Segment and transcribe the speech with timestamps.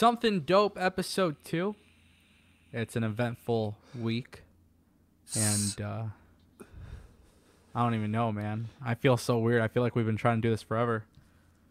[0.00, 1.76] Something Dope episode two.
[2.72, 4.44] It's an eventful week.
[5.36, 6.04] And uh,
[7.74, 8.68] I don't even know, man.
[8.82, 9.60] I feel so weird.
[9.60, 11.04] I feel like we've been trying to do this forever.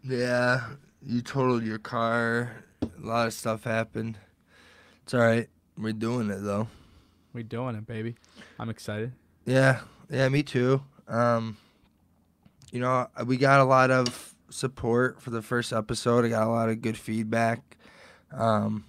[0.04, 0.60] Yeah,
[1.04, 2.52] you totaled your car.
[2.82, 4.16] A lot of stuff happened.
[5.02, 5.48] It's all right.
[5.76, 6.68] We're doing it though.
[7.32, 8.14] We're doing it, baby.
[8.60, 9.10] I'm excited.
[9.44, 10.84] Yeah, yeah, me too.
[11.08, 11.56] Um,
[12.70, 16.24] you know, we got a lot of support for the first episode.
[16.24, 17.76] I got a lot of good feedback.
[18.32, 18.84] Um,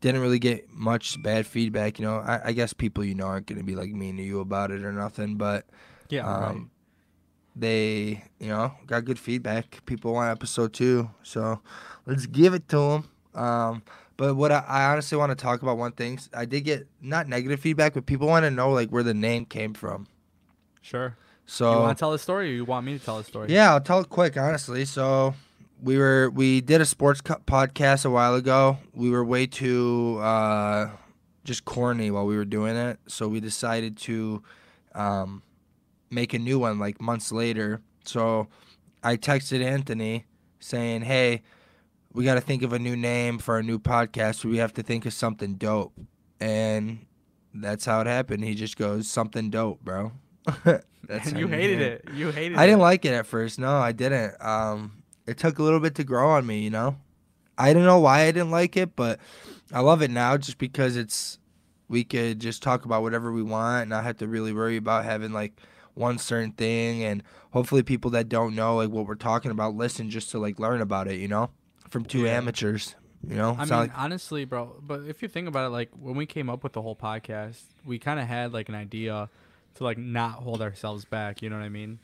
[0.00, 1.98] didn't really get much bad feedback.
[1.98, 4.40] You know, I, I guess people you know aren't gonna be like mean to you
[4.40, 5.66] about it or nothing, but
[6.10, 6.62] Yeah, um, right.
[7.56, 9.84] they you know got good feedback.
[9.86, 11.60] People want episode two, so
[12.06, 13.08] let's give it to them.
[13.42, 13.82] Um,
[14.16, 16.18] but what I, I honestly want to talk about one thing.
[16.34, 19.44] I did get not negative feedback, but people want to know like where the name
[19.46, 20.06] came from.
[20.82, 21.16] Sure.
[21.46, 23.52] So you want to tell the story, or you want me to tell the story?
[23.52, 24.84] yeah, I'll tell it quick, honestly.
[24.84, 25.34] So
[25.80, 28.78] we were we did a sports co- podcast a while ago.
[28.94, 30.90] We were way too uh,
[31.44, 34.42] just corny while we were doing it, so we decided to
[34.94, 35.42] um,
[36.10, 37.80] make a new one like months later.
[38.04, 38.48] So
[39.02, 40.24] I texted Anthony
[40.60, 41.42] saying, "Hey,
[42.12, 44.44] we got to think of a new name for our new podcast.
[44.44, 45.92] We have to think of something dope."
[46.40, 47.06] And
[47.54, 48.44] that's how it happened.
[48.44, 50.12] He just goes, "Something dope, bro."
[50.64, 52.04] that's And you hated it.
[52.14, 52.58] You hated it.
[52.58, 52.66] I it.
[52.68, 53.58] didn't like it at first.
[53.58, 54.34] No, I didn't.
[54.40, 56.96] Um, it took a little bit to grow on me, you know.
[57.58, 59.18] I don't know why I didn't like it, but
[59.72, 61.38] I love it now just because it's
[61.88, 65.04] we could just talk about whatever we want, and not have to really worry about
[65.04, 65.60] having like
[65.94, 67.22] one certain thing, and
[67.52, 70.80] hopefully people that don't know like what we're talking about listen just to like learn
[70.82, 71.50] about it, you know,
[71.88, 72.32] from two Yeah.
[72.36, 72.94] amateurs,
[73.26, 73.56] you know.
[73.58, 74.76] I mean, like- honestly, bro.
[74.82, 77.62] But if you think about it, like when we came up with the whole podcast,
[77.86, 79.30] we kind of had like an idea
[79.76, 81.40] to like not hold ourselves back.
[81.40, 81.98] You know what I mean?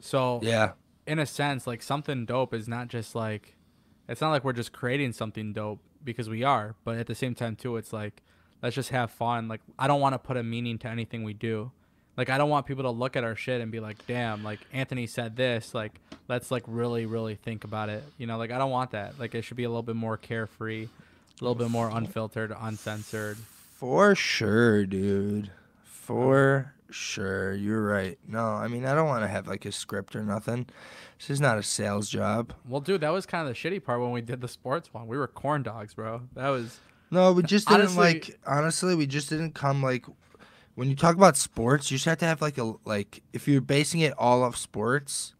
[0.00, 0.72] So yeah,
[1.08, 3.56] in a sense, like something dope is not just like
[4.08, 7.34] it's not like we're just creating something dope because we are, but at the same
[7.34, 8.22] time too, it's like
[8.62, 9.48] let's just have fun.
[9.48, 11.72] Like I don't want to put a meaning to anything we do.
[12.18, 14.60] Like I don't want people to look at our shit and be like, "Damn, like
[14.72, 18.04] Anthony said this." Like let's like really really think about it.
[18.18, 19.18] You know, like I don't want that.
[19.18, 23.38] Like it should be a little bit more carefree, a little bit more unfiltered, uncensored.
[23.76, 25.52] For sure, dude.
[25.84, 27.52] For sure.
[27.54, 28.18] You're right.
[28.26, 30.66] No, I mean, I don't want to have like a script or nothing.
[31.18, 32.52] This is not a sales job.
[32.66, 35.06] Well, dude, that was kind of the shitty part when we did the sports one.
[35.06, 36.22] We were corn dogs, bro.
[36.34, 36.78] That was
[37.10, 40.06] No, we just didn't Honestly- like, honestly, we just didn't come like,
[40.76, 43.60] when you talk about sports, you just have to have like a, like, if you're
[43.60, 45.34] basing it all off sports,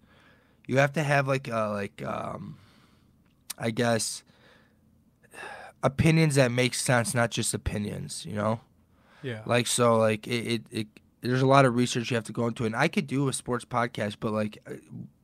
[0.66, 2.56] you have to have like a, like, um,
[3.56, 4.25] I guess,
[5.82, 8.60] opinions that make sense, not just opinions, you know?
[9.22, 9.42] yeah.
[9.47, 10.87] Like so, like it, it, it
[11.21, 13.33] there's a lot of research you have to go into, and I could do a
[13.33, 14.75] sports podcast, but like uh,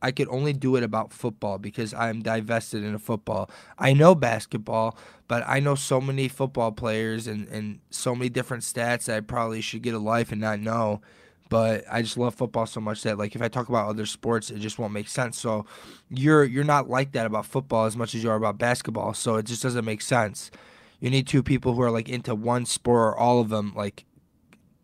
[0.02, 3.48] I could only do it about football because I'm divested into football.
[3.78, 8.64] I know basketball, but I know so many football players and and so many different
[8.64, 11.00] stats that I probably should get a life and not know.
[11.48, 14.50] But I just love football so much that like if I talk about other sports,
[14.50, 15.38] it just won't make sense.
[15.38, 15.66] So
[16.10, 19.14] you're you're not like that about football as much as you are about basketball.
[19.14, 20.50] So it just doesn't make sense.
[20.98, 24.04] You need two people who are like into one sport or all of them, like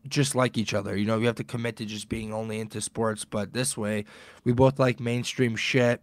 [0.09, 0.97] just like each other.
[0.97, 3.25] You know, we have to commit to just being only into sports.
[3.25, 4.05] But this way,
[4.45, 6.01] we both like mainstream shit,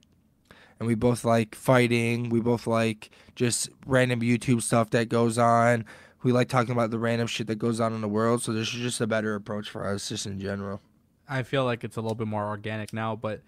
[0.80, 2.30] and we both like fighting.
[2.30, 5.86] We both like just random YouTube stuff that goes on.
[6.24, 8.42] We like talking about the random shit that goes on in the world.
[8.42, 10.82] So this is just a better approach for us, just in general.
[11.30, 13.16] I feel like it's a little bit more organic now.
[13.16, 13.42] But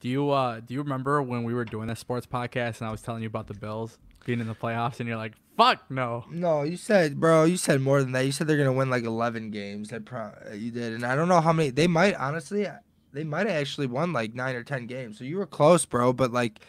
[0.00, 2.90] do you uh do you remember when we were doing a sports podcast and I
[2.90, 6.24] was telling you about the Bills being in the playoffs and you're like, "Fuck no."
[6.30, 7.44] No, you said, bro.
[7.44, 8.26] You said more than that.
[8.26, 9.90] You said they're gonna win like eleven games.
[9.90, 11.70] That pro- you did, and I don't know how many.
[11.70, 12.66] They might honestly,
[13.12, 15.18] they might have actually won like nine or ten games.
[15.18, 16.12] So you were close, bro.
[16.12, 16.60] But like,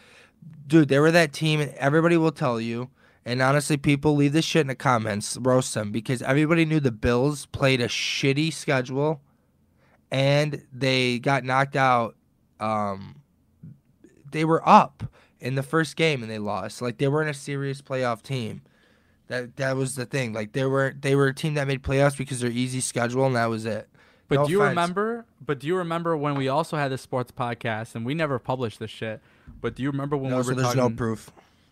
[0.66, 2.90] dude, they were that team, and everybody will tell you.
[3.24, 6.90] And honestly, people leave this shit in the comments, roast them because everybody knew the
[6.90, 9.20] Bills played a shitty schedule,
[10.10, 12.16] and they got knocked out.
[12.58, 13.16] Um,
[14.32, 16.82] they were up in the first game and they lost.
[16.82, 18.62] Like they weren't a serious playoff team.
[19.28, 20.32] That that was the thing.
[20.32, 23.36] Like they were they were a team that made playoffs because their easy schedule and
[23.36, 23.88] that was it.
[24.28, 24.70] But No do you offense.
[24.70, 25.24] remember?
[25.44, 28.78] But do you remember when we also had this sports podcast and we never published
[28.78, 29.20] this shit?
[29.60, 30.80] But do you remember when No, we so were there's talking?
[30.82, 31.30] no proof.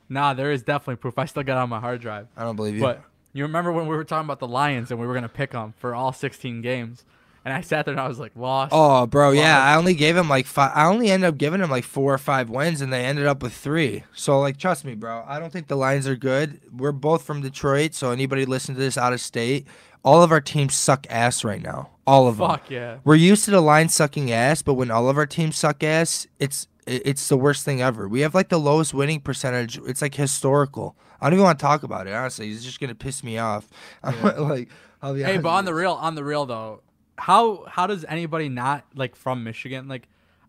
[0.09, 1.19] Nah, there is definitely proof.
[1.19, 2.29] I still got it on my hard drive.
[2.37, 2.81] I don't believe you.
[2.81, 5.51] But you remember when we were talking about the Lions and we were gonna pick
[5.51, 7.05] them for all 16 games,
[7.47, 8.73] and I sat there and I was like, lost.
[8.75, 10.73] oh, bro, yeah, I only gave him like five.
[10.75, 13.41] I only ended up giving him like four or five wins, and they ended up
[13.41, 14.03] with three.
[14.15, 15.25] So like, trust me, bro.
[15.29, 16.61] I don't think the Lions are good.
[16.77, 19.69] We're both from Detroit, so anybody listening to this out of state,
[20.05, 21.91] all of our teams suck ass right now.
[22.05, 22.49] All of them.
[22.49, 22.99] Fuck yeah.
[23.05, 26.27] We're used to the line sucking ass, but when all of our teams suck ass,
[26.41, 28.09] it's it's the worst thing ever.
[28.09, 29.79] We have like the lowest winning percentage.
[29.87, 30.97] It's like historical.
[31.21, 32.13] I don't even want to talk about it.
[32.13, 33.69] Honestly, it's just gonna piss me off.
[34.03, 34.69] like,
[35.01, 36.83] Hey, but on the real, on the real though,
[37.19, 40.09] how how does anybody not like from Michigan like?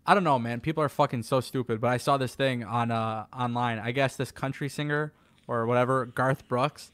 [0.10, 0.62] I don't know, man.
[0.62, 1.82] People are fucking so stupid.
[1.82, 3.80] But I saw this thing on uh online.
[3.80, 5.12] I guess this country singer
[5.48, 6.92] or whatever, Garth Brooks.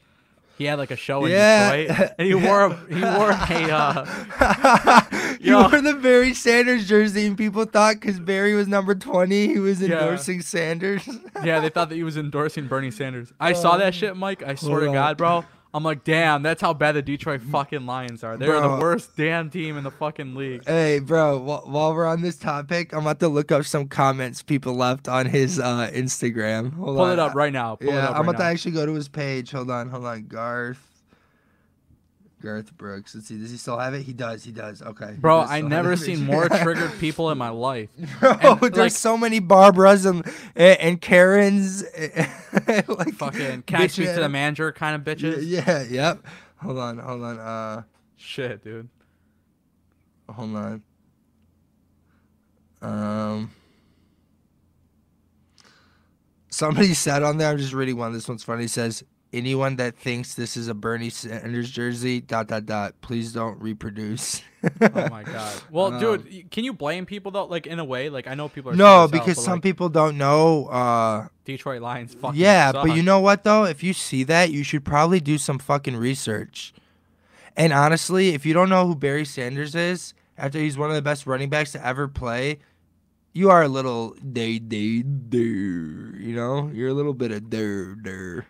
[0.58, 1.76] He had like a show in Yeah.
[1.76, 5.04] Detroit, and he wore a, he wore a uh,
[5.40, 5.62] you Yo.
[5.68, 9.80] wore the Barry Sanders jersey, and people thought because Barry was number twenty, he was
[9.80, 9.98] Yeah.
[10.00, 11.08] endorsing Sanders.
[11.44, 11.58] yeah.
[11.60, 13.32] They thought that he was endorsing Bernie Sanders.
[13.40, 14.42] I saw that shit, Mike.
[14.44, 14.92] I swear to on.
[14.92, 15.44] God, bro.
[15.74, 18.36] I'm like, damn, that's how bad the Detroit fucking Lions are.
[18.36, 18.76] They're Bro.
[18.76, 20.64] the worst damn team in the fucking league.
[20.64, 24.40] Hey, bro, wh- while we're on this topic, I'm about to look up some comments
[24.40, 26.72] people left on his uh, Instagram.
[26.74, 27.12] Hold Pull on.
[27.14, 27.74] it up right now.
[27.74, 29.50] Pull it yeah, up I'm right about to actually go to his page.
[29.50, 30.26] Hold on, hold on.
[30.28, 30.93] Garth.
[32.44, 33.14] Garth Brooks.
[33.14, 33.38] Let's see.
[33.38, 34.02] Does he still have it?
[34.02, 34.44] He does.
[34.44, 34.82] He does.
[34.82, 35.16] Okay.
[35.18, 37.88] Bro, does I never seen more triggered people in my life.
[38.20, 40.24] Bro, and, there's like- so many Barbaras and
[40.54, 41.82] and, Karens.
[42.88, 45.42] like Fucking, can I speak to the manager kind of Yeah, bitches?
[45.48, 46.26] yeah, yep.
[46.56, 47.38] Hold on, hold on.
[47.38, 47.82] Uh,
[48.16, 48.88] Shit, dude.
[50.28, 50.82] hold on.
[52.82, 53.50] Um,
[56.50, 57.50] somebody said on there.
[57.50, 58.12] I'm just reading one.
[58.12, 58.64] This one's funny.
[58.64, 59.02] It says,
[59.34, 64.42] "Anyone that thinks this is a Bernie Sanders jersey, dot dot dot, please don't reproduce."
[64.80, 65.54] Oh my god.
[65.70, 67.44] Well, Um, dude, can you blame people though?
[67.46, 69.42] Like in a way, like I know people are no, stupid as hell, because but,
[69.42, 70.66] some like, people don't know.
[70.66, 72.86] Uh, Detroit Lions fucking yeah, suck.
[72.86, 73.64] but you know what though?
[73.64, 76.72] If you see that, you should probably do some fucking research.
[77.56, 81.02] And honestly, if you don't know who Barry Sanders is, after he's one of the
[81.02, 82.58] best running backs to ever play,
[83.32, 85.38] you are a little day day day.
[85.38, 88.46] You know, you're a little bit of der der.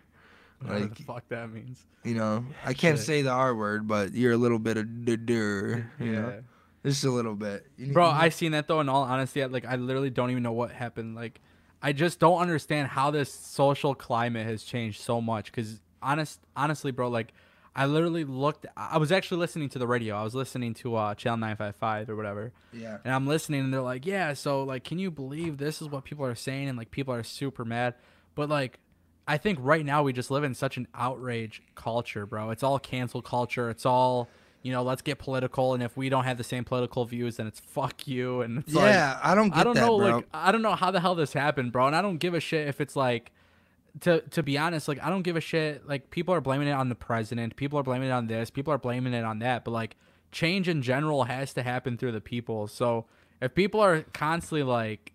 [0.65, 1.85] Whatever Like the fuck that means.
[2.03, 3.05] you know, I can't Shit.
[3.05, 5.91] say the R word, but you're a little bit of der.
[5.99, 6.11] You Yeah.
[6.21, 6.43] know,
[6.85, 7.65] just a little bit.
[7.77, 8.79] You Bro, I seen that though.
[8.79, 11.15] In all honesty, I- like I literally don't even know what happened.
[11.15, 11.39] Like,
[11.81, 15.51] I just don't understand how this social climate has changed so much.
[15.51, 17.33] Cause honest, honestly, bro, like
[17.77, 18.65] I literally looked.
[18.77, 20.15] I was actually listening to the radio.
[20.15, 22.99] I was listening to uh, Channel Nine Five Five or whatever, yeah.
[23.03, 26.05] and I'm listening, and they're like, "Yeah, so like, can you believe this is what
[26.05, 27.95] people are saying?" And like, people are super mad.
[28.33, 28.79] But like,
[29.27, 32.51] I think right now we just live in such an outrage culture, bro.
[32.51, 33.69] It's all cancel culture.
[33.69, 34.29] It's all
[34.61, 34.83] you know.
[34.83, 38.07] Let's get political, and if we don't have the same political views, then it's fuck
[38.07, 38.41] you.
[38.41, 40.15] And it's like, Yeah, I don't get I don't that, know, bro.
[40.17, 41.87] like I don't know how the hell this happened, bro.
[41.87, 43.31] And I don't give a shit if it's like
[44.01, 45.87] to to be honest, like I don't give a shit.
[45.87, 48.73] Like people are blaming it on the president, people are blaming it on this, people
[48.73, 49.95] are blaming it on that, but like
[50.31, 52.67] change in general has to happen through the people.
[52.67, 53.05] So
[53.41, 55.13] if people are constantly like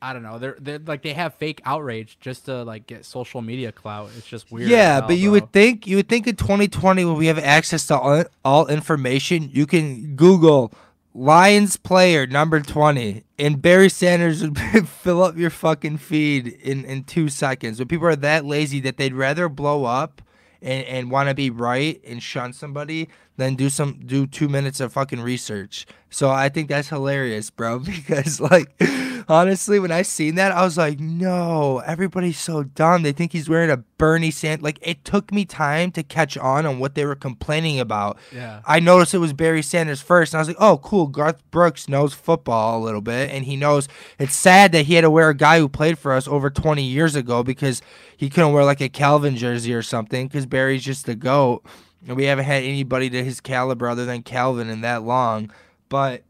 [0.00, 3.42] I don't know, they're they're like they have fake outrage just to like get social
[3.42, 4.10] media clout.
[4.16, 4.70] It's just weird.
[4.70, 5.32] Yeah, hell, but you bro.
[5.32, 9.50] would think you would think in 2020 when we have access to all, all information,
[9.52, 10.72] you can Google
[11.14, 14.42] Lions player number 20 and Barry Sanders
[14.74, 17.78] would fill up your fucking feed in in 2 seconds.
[17.78, 20.22] But people are that lazy that they'd rather blow up
[20.62, 24.78] and, and want to be right and shun somebody than do some do 2 minutes
[24.78, 25.86] of fucking research.
[26.08, 28.80] So I think that's hilarious, bro, because like
[29.28, 33.02] honestly when I seen that I was like, "No, everybody's so dumb.
[33.02, 36.64] They think he's wearing a Bernie Sanders like it took me time to catch on
[36.66, 38.18] on what they were complaining about.
[38.34, 38.60] Yeah.
[38.66, 41.06] I noticed it was Barry Sanders first, and I was like, "Oh, cool.
[41.06, 43.88] Garth Brooks knows football a little bit, and he knows
[44.18, 46.82] it's sad that he had to wear a guy who played for us over 20
[46.82, 47.82] years ago because
[48.16, 51.64] he couldn't wear like a Calvin jersey or something because Barry's just the goat,
[52.06, 55.50] and we haven't had anybody to his caliber other than Calvin in that long.
[55.88, 56.22] But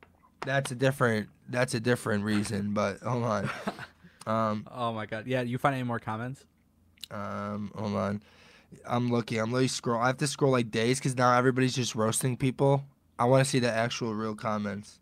[0.45, 2.73] that's a different that's a different reason.
[2.75, 3.51] But hold on,
[4.27, 5.27] um, Oh my god.
[5.27, 6.45] Yeah, you find any more comments?
[7.11, 8.23] um, hold on.
[8.87, 9.39] I'm looking.
[9.39, 10.01] I'm literally scroll.
[10.01, 12.85] I have to scroll like days because now everybody's just roasting people.
[13.19, 15.01] I want to see the actual real comments.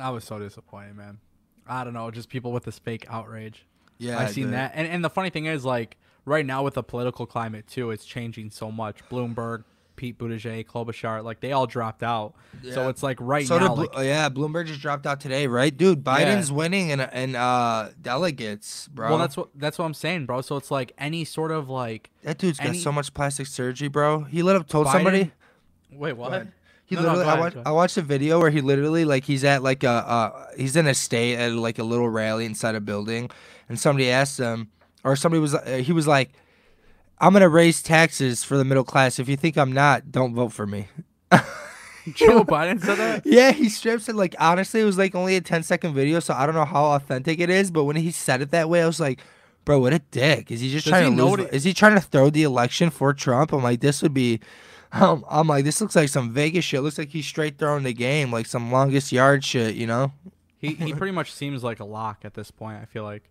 [0.00, 1.18] I was so disappointed, man.
[1.66, 3.66] I don't know, just people with this fake outrage.
[3.98, 6.82] Yeah, I've seen that, and and the funny thing is, like right now with the
[6.82, 9.06] political climate too, it's changing so much.
[9.10, 9.64] Bloomberg,
[9.98, 12.32] Pete Buttigieg, Klobuchar, like they all dropped out.
[12.72, 15.46] So it's like right So now, Blo- like, oh, yeah, Bloomberg just dropped out today,
[15.46, 16.02] right, dude?
[16.02, 19.10] Biden's winning and and uh delegates, bro.
[19.10, 20.40] well, that's what that's what I'm saying, bro.
[20.40, 24.22] So it's like any sort of like, that dude's got so much plastic surgery, bro.
[24.24, 25.32] He lit up told Biden- somebody.
[25.92, 26.46] wait, what?
[26.86, 29.44] He No, no, literally, go I, I watched a video where he literally like he's
[29.44, 32.80] at like a uh, he's in a state at like a little rally inside a
[32.80, 33.28] building,
[33.68, 34.70] and somebody asked him,
[35.04, 36.30] or somebody was uh, he was like,
[37.20, 39.18] "I'm gonna raise taxes for the middle class.
[39.18, 40.88] If you think I'm not, don't vote for me."
[42.14, 43.26] Joe Biden said that.
[43.26, 46.34] Yeah, he strips it like honestly, it was like only a 10 second video, so
[46.34, 47.70] I don't know how authentic it is.
[47.70, 49.20] But when he said it that way, I was like,
[49.64, 50.50] bro, what a dick.
[50.50, 51.48] Is he just Does trying he to lose?
[51.50, 53.52] Is he trying to throw the election for Trump?
[53.52, 54.40] I'm like, this would be.
[54.90, 56.82] Um, I'm like, this looks like some Vegas shit.
[56.82, 60.12] Looks like he's straight throwing the game, like some longest yard shit, you know?
[60.56, 62.78] He he pretty much seems like a lock at this point.
[62.80, 63.24] I feel like.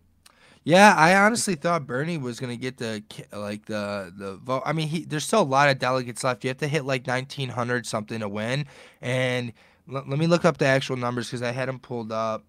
[0.68, 4.62] Yeah, I honestly thought Bernie was gonna get the like the the vote.
[4.66, 6.44] I mean, he there's still a lot of delegates left.
[6.44, 8.66] You have to hit like 1900 something to win.
[9.00, 9.54] And
[9.90, 12.44] l- let me look up the actual numbers because I had them pulled up.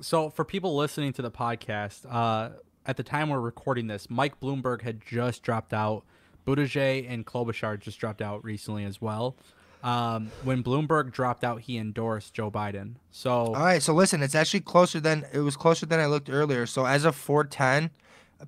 [0.00, 2.56] So for people listening to the podcast, uh,
[2.86, 6.04] at the time we're recording this, Mike Bloomberg had just dropped out.
[6.46, 9.36] Buttigieg and Klobuchar just dropped out recently as well.
[9.82, 12.94] Um, when Bloomberg dropped out, he endorsed Joe Biden.
[13.10, 16.30] So All right, so listen, it's actually closer than it was closer than I looked
[16.30, 16.66] earlier.
[16.66, 17.90] So as of 4:10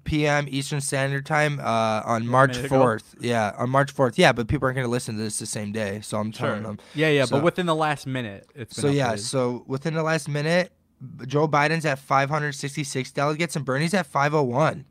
[0.04, 0.46] p.m.
[0.48, 3.14] Eastern Standard Time uh, on March 4th.
[3.20, 4.14] Yeah, on March 4th.
[4.16, 6.64] Yeah, but people aren't going to listen to this the same day, so I'm telling
[6.64, 6.78] them.
[6.94, 10.02] yeah, yeah, So- but within the last minute, it's been So yeah, so within the
[10.02, 10.72] last minute,
[11.26, 14.84] Joe Biden's at 566 delegates and Bernie's at 501.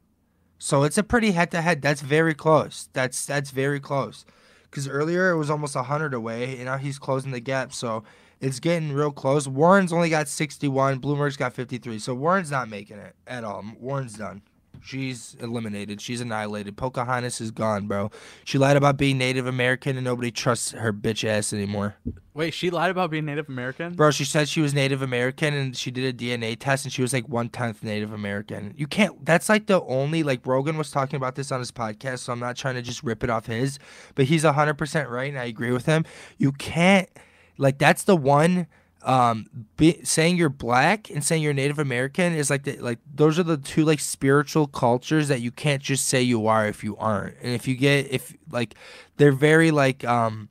[0.59, 1.81] So it's a pretty head-to-head.
[1.81, 2.87] That's very close.
[2.93, 4.25] That's that's very close.
[4.73, 7.71] Because earlier it was almost 100 away, and now he's closing the gap.
[7.73, 8.03] So
[8.41, 9.47] it's getting real close.
[9.47, 10.99] Warren's only got 61.
[10.99, 11.99] Bloomberg's got 53.
[11.99, 13.63] So Warren's not making it at all.
[13.79, 14.41] Warren's done.
[14.83, 16.01] She's eliminated.
[16.01, 16.75] She's annihilated.
[16.77, 18.11] Pocahontas is gone, bro.
[18.43, 21.95] She lied about being Native American, and nobody trusts her bitch ass anymore.
[22.33, 23.93] wait, she lied about being Native American.
[23.93, 27.01] Bro, she said she was Native American and she did a DNA test and she
[27.01, 28.73] was like one tenth Native American.
[28.75, 29.23] You can't.
[29.25, 32.39] That's like the only like Rogan was talking about this on his podcast, so I'm
[32.39, 33.79] not trying to just rip it off his,
[34.15, 36.05] but he's hundred percent right and I agree with him.
[36.37, 37.09] You can't
[37.57, 38.67] like that's the one.
[39.05, 43.37] Um, be, saying you're black and saying you're Native American is like the, like those
[43.37, 46.95] are the two like spiritual cultures that you can't just say you are if you
[46.97, 47.35] aren't.
[47.41, 48.75] And if you get if like
[49.17, 50.49] they're very like um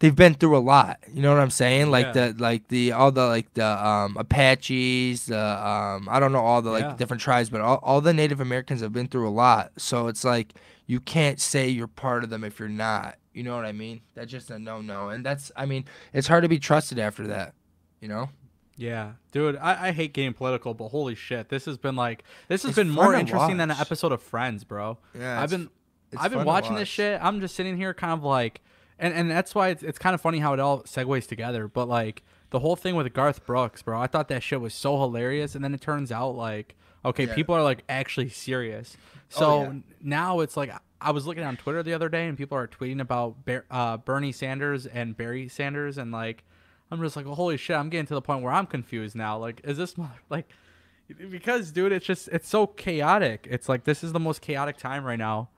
[0.00, 0.98] they've been through a lot.
[1.10, 1.90] You know what I'm saying?
[1.90, 2.30] Like Yeah.
[2.30, 6.60] the like the all the like the um Apaches, the um I don't know all
[6.62, 6.96] the like Yeah.
[6.96, 9.72] different tribes, but all, all the Native Americans have been through a lot.
[9.78, 10.54] So it's like
[10.86, 13.16] you can't say you're part of them if you're not.
[13.34, 14.00] You know what I mean?
[14.14, 15.08] That's just a no no.
[15.10, 17.54] And that's I mean, it's hard to be trusted after that.
[18.00, 18.30] You know?
[18.76, 22.62] Yeah, dude, I, I hate getting political, but holy shit, this has been like this
[22.62, 24.98] has It's been more interesting than an episode of Friends, bro.
[25.18, 25.40] Yeah.
[25.40, 25.70] I've been
[26.16, 27.20] I've been watching this shit.
[27.22, 28.62] I'm just sitting here, kind of like,
[28.98, 31.68] and and that's why it's, it's kind of funny how it all segues together.
[31.68, 34.98] But like the whole thing with Garth Brooks, bro, I thought that shit was so
[35.00, 36.74] hilarious, and then it turns out like,
[37.04, 37.34] okay, Yeah.
[37.34, 38.96] people are like actually serious.
[39.36, 39.72] Oh, So yeah.
[40.02, 40.72] now it's like
[41.04, 43.98] I was looking on Twitter the other day, and people are tweeting about Ber- uh,
[43.98, 46.44] Bernie Sanders and Barry Sanders, and like
[46.90, 49.38] I'm just like, holy shit, I'm getting to the point where I'm confused now.
[49.38, 50.48] Like, is this mother- like?
[51.30, 53.46] Because, dude, it's just it's so chaotic.
[53.50, 55.50] It's like this is the most chaotic time right now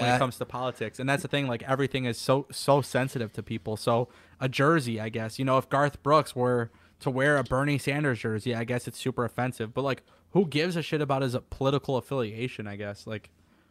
[0.00, 3.34] when it comes to politics and that's the thing like everything is so so sensitive
[3.34, 4.08] to people so
[4.40, 6.70] a jersey i guess you know if garth brooks were
[7.00, 10.74] to wear a bernie sanders jersey i guess it's super offensive but like who gives
[10.74, 13.28] a shit about his political affiliation i guess like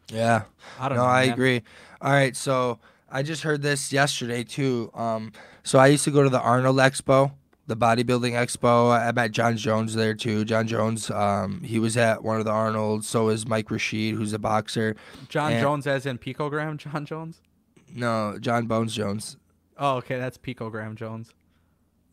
[0.09, 0.43] Yeah.
[0.79, 1.33] i don't no, know I man.
[1.33, 1.61] agree.
[2.01, 2.79] All right, so
[3.09, 4.91] I just heard this yesterday too.
[4.93, 5.31] Um,
[5.63, 7.31] so I used to go to the Arnold Expo,
[7.67, 8.91] the bodybuilding expo.
[8.91, 10.43] I met Jon Jones there too.
[10.43, 13.07] Jon Jones, um, he was at one of the Arnold's.
[13.07, 14.95] So is Mike Rashid, who's a boxer.
[15.29, 17.41] john And- jones as in picogram jon jones
[17.95, 19.37] No, Jon Bones Jones.
[19.77, 21.31] oh okay that's picogram jones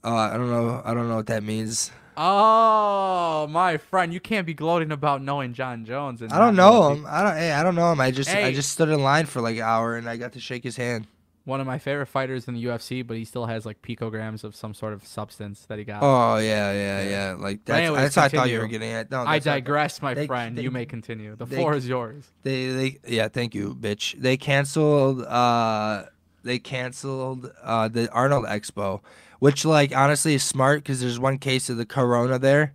[0.04, 0.80] Uh, I don't know.
[0.84, 1.90] I don't know what that means.
[2.22, 6.90] Oh my friend you can't be gloating about knowing jon jones and I don't know
[6.90, 7.06] him.
[7.08, 7.36] I don't.
[7.36, 8.00] Hey, I don't know him.
[8.00, 10.40] I just I just stood in line for like an hour and I got to
[10.40, 11.06] shake his hand.
[11.44, 14.54] one of my favorite fighters in the UFC, but he still has like picograms of
[14.54, 16.02] some sort of substance that he got.
[16.02, 17.36] Oh yeah, yeah, yeah.
[17.38, 19.10] Like that's, anyways, that's what I thought you were getting at.
[19.10, 20.58] No, I digress, my they- friend.
[20.58, 21.34] they- you may continue.
[21.36, 22.30] The they- floor is yours.
[22.42, 24.20] They they yeah, thank you, bitch.
[24.20, 26.04] They canceled uh
[26.42, 29.00] they canceled uh the Arnold Expo,
[29.40, 32.74] which like honestly is smart cuz there's one case of the corona there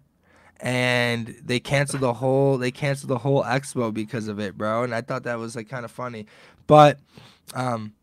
[0.59, 4.83] and they canceled the whole they canceled the whole expo because of it, bro.
[4.83, 6.25] And I thought that was like kind of funny.
[6.67, 6.99] But
[7.53, 7.93] um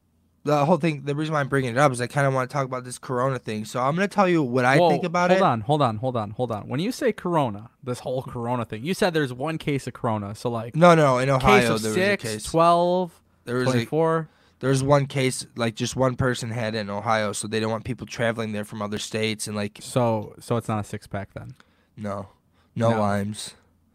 [0.44, 2.50] the whole thing the reason why I'm bringing it up is I kind of want
[2.50, 3.64] to talk about this corona thing.
[3.64, 5.40] So I'm going to tell you what I Whoa, think about hold it.
[5.40, 6.68] Hold on, hold on, hold on, hold on.
[6.68, 10.34] When you say Corona, this whole Corona thing, you said there's one case of Corona.
[10.34, 12.44] So like No, no, in case Ohio of there six, was a case.
[12.44, 14.28] 12, there was a, 24.
[14.62, 17.84] There's one case, like just one person had it in Ohio, so they don't want
[17.84, 21.34] people traveling there from other states and like So so it's not a six pack
[21.34, 21.54] then.
[21.96, 22.28] no,
[22.76, 23.00] no, No.
[23.00, 23.54] limes.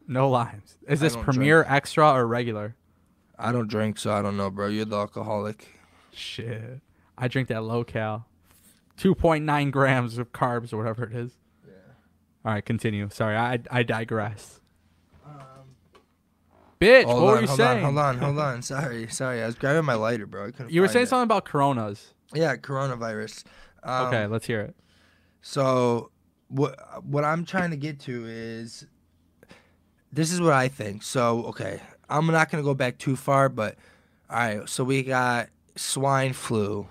[0.10, 0.78] No limes.
[0.88, 2.76] Is I this don't Premier, Extra, or regular?
[3.40, 4.68] I don't drink, so I don't know, bro.
[4.68, 5.80] You're the alcoholic.
[6.12, 6.82] Shit.
[7.18, 8.26] I drink that low cal.
[8.98, 11.32] 2.9 grams of carbs or whatever it is.
[11.66, 11.74] Yeah.
[12.44, 13.10] All right, continue.
[13.12, 14.60] Sorry, I I digress.
[16.80, 17.78] Bitch, hold what on, were you hold saying?
[17.78, 18.62] on, hold on, hold on.
[18.62, 19.42] Sorry, sorry.
[19.42, 20.52] I was grabbing my lighter, bro.
[20.70, 21.10] You were saying it.
[21.10, 22.14] something about Coronas.
[22.34, 23.46] Yeah, coronavirus.
[23.84, 24.76] Um, okay, let's hear it.
[25.42, 26.12] So
[26.50, 28.86] what what I'm trying to get to is
[30.12, 31.04] this is what I think.
[31.04, 33.76] So okay, I'm not gonna go back too far, but
[34.30, 34.70] all right.
[34.70, 36.88] So we got swine flu,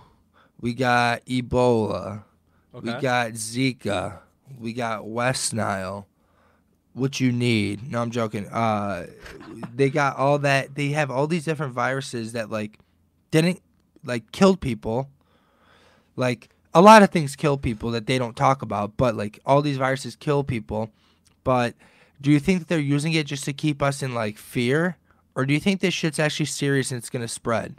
[0.60, 2.24] we got Ebola,
[2.72, 4.18] we got Zika,
[4.58, 6.06] We got West Nile.
[6.96, 7.92] What you need?
[7.92, 8.46] No, I'm joking.
[8.48, 9.06] Uh,
[9.74, 10.74] they got all that.
[10.76, 12.78] They have all these different viruses that like
[13.30, 13.60] didn't
[14.02, 15.10] like killed people.
[16.16, 19.60] Like a lot of things kill people that they don't talk about, but like all
[19.60, 20.90] these viruses kill people.
[21.44, 21.74] But
[22.18, 24.96] do you think that they're using it just to keep us in like fear,
[25.34, 27.78] or do you think this shit's actually serious and it's gonna spread?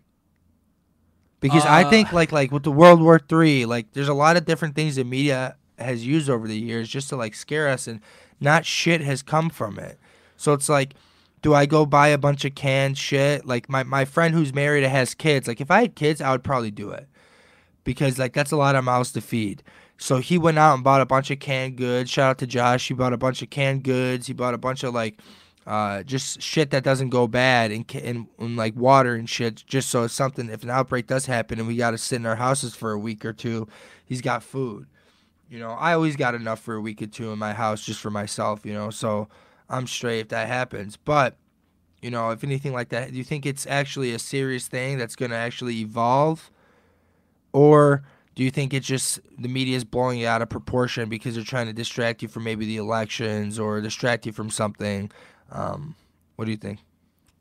[1.39, 4.37] Because I Uh, think like like with the World War Three, like there's a lot
[4.37, 7.87] of different things the media has used over the years just to like scare us,
[7.87, 7.99] and
[8.39, 9.99] not shit has come from it.
[10.35, 10.93] So it's like,
[11.41, 13.45] do I go buy a bunch of canned shit?
[13.45, 15.47] Like my my friend who's married and has kids.
[15.47, 17.07] Like if I had kids, I would probably do it
[17.83, 19.63] because like that's a lot of mouths to feed.
[19.97, 22.09] So he went out and bought a bunch of canned goods.
[22.09, 22.87] Shout out to Josh.
[22.87, 24.27] He bought a bunch of canned goods.
[24.27, 25.19] He bought a bunch of like
[25.67, 29.89] uh, just shit that doesn't go bad and, and, and like water and shit just
[29.89, 32.37] so it's something if an outbreak does happen and we got to sit in our
[32.37, 33.67] houses for a week or two
[34.05, 34.87] he's got food
[35.49, 37.99] you know i always got enough for a week or two in my house just
[37.99, 39.27] for myself you know so
[39.69, 41.37] i'm straight if that happens but
[42.01, 45.15] you know if anything like that do you think it's actually a serious thing that's
[45.15, 46.51] going to actually evolve
[47.53, 48.03] or
[48.35, 51.43] do you think it's just the media is blowing it out of proportion because they're
[51.43, 55.11] trying to distract you from maybe the elections or distract you from something
[55.51, 55.95] um,
[56.35, 56.79] what do you think?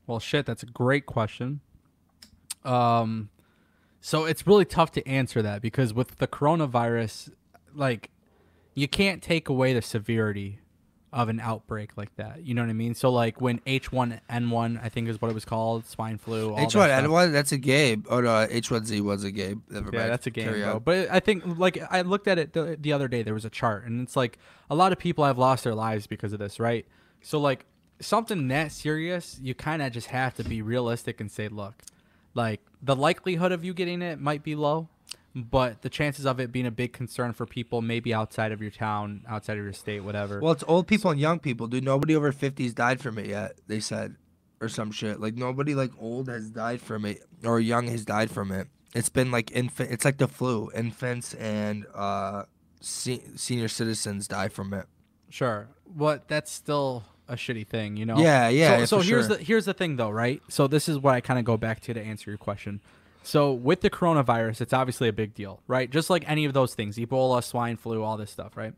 [0.06, 1.60] Well, shit, that's a great question.
[2.64, 3.28] Um,
[4.00, 7.30] so it's really tough to answer that because with the coronavirus,
[7.76, 8.10] like,
[8.74, 10.60] you can't take away the severity
[11.12, 12.44] of an outbreak like that.
[12.44, 12.94] You know what I mean?
[12.94, 16.50] So like when H1N1, I think is what it was called, swine flu.
[16.50, 16.58] all.
[16.58, 18.06] H1N1, that's a Gabe.
[18.10, 19.60] Oh, no, H1Z was a Gabe.
[19.70, 20.78] Never Yeah, that's a game, bro.
[20.78, 23.22] But I think like I looked at it the, the other day.
[23.22, 26.06] There was a chart, and it's like a lot of people have lost their lives
[26.06, 26.86] because of this, right?
[27.22, 27.64] So like
[28.00, 31.82] something that serious, you kind of just have to be realistic and say, look,
[32.34, 34.88] like the likelihood of you getting it might be low,
[35.36, 38.70] but the chances of it being a big concern for people maybe outside of your
[38.70, 40.40] town, outside of your state, whatever.
[40.40, 41.84] Well, it's old people and young people, dude.
[41.84, 44.16] Nobody over 50's died from it yet, they said.
[44.62, 45.20] Or some shit.
[45.20, 47.22] Like, nobody, like, old has died from it.
[47.44, 48.68] Or young has died from it.
[48.94, 49.90] It's been, like, infant.
[49.90, 50.70] It's like the flu.
[50.74, 52.44] Infants and uh,
[52.80, 54.86] se- senior citizens die from it.
[55.28, 58.16] Sure, but that's still a shitty thing, you know.
[58.16, 59.36] Yeah, yeah, So, yeah, so here's sure.
[59.36, 60.40] the here's the thing, though, right?
[60.48, 62.80] So this is what I kind of go back to to answer your question.
[63.26, 65.90] So with the coronavirus, it's obviously a big deal, right?
[65.90, 68.72] Just like any of those things, Ebola, swine flu, all this stuff, right?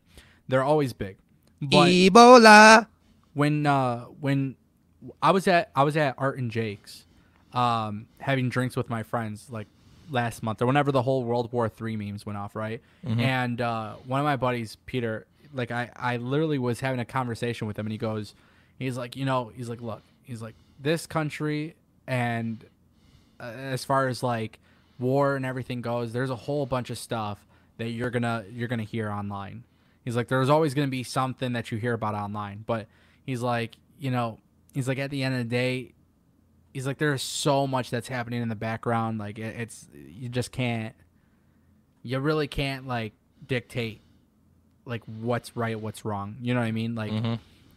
[0.49, 1.19] They're always big.
[1.61, 2.87] But Ebola.
[3.35, 4.57] when uh when
[5.23, 7.05] I was at I was at Art and Jake's,
[7.53, 9.67] um, having drinks with my friends like
[10.11, 12.81] last month or whenever the whole World War Three memes went off, right?
[13.21, 17.67] And uh, one of my buddies, Peter, like I I literally was having a conversation
[17.67, 18.35] with him, and he goes,
[18.79, 21.75] he's like, you know, he's like, look, he's like, this country
[22.07, 22.65] and
[23.41, 24.59] uh, as far as like
[24.99, 27.47] war and everything goes, there's a whole bunch of stuff
[27.77, 29.65] that you're gonna you're gonna hear online.
[30.05, 32.87] He's like, there's always gonna be something that you hear about online, but
[33.25, 34.39] he's like, you know,
[34.75, 35.93] he's like, at the end of the day,
[36.73, 40.51] he's like, there's so much that's happening in the background, like it, it's you just
[40.53, 40.95] can't,
[42.03, 43.13] you really can't like
[43.47, 44.01] dictate
[44.85, 46.37] like what's right, what's wrong.
[46.41, 46.95] You know what I mean?
[46.95, 47.13] Like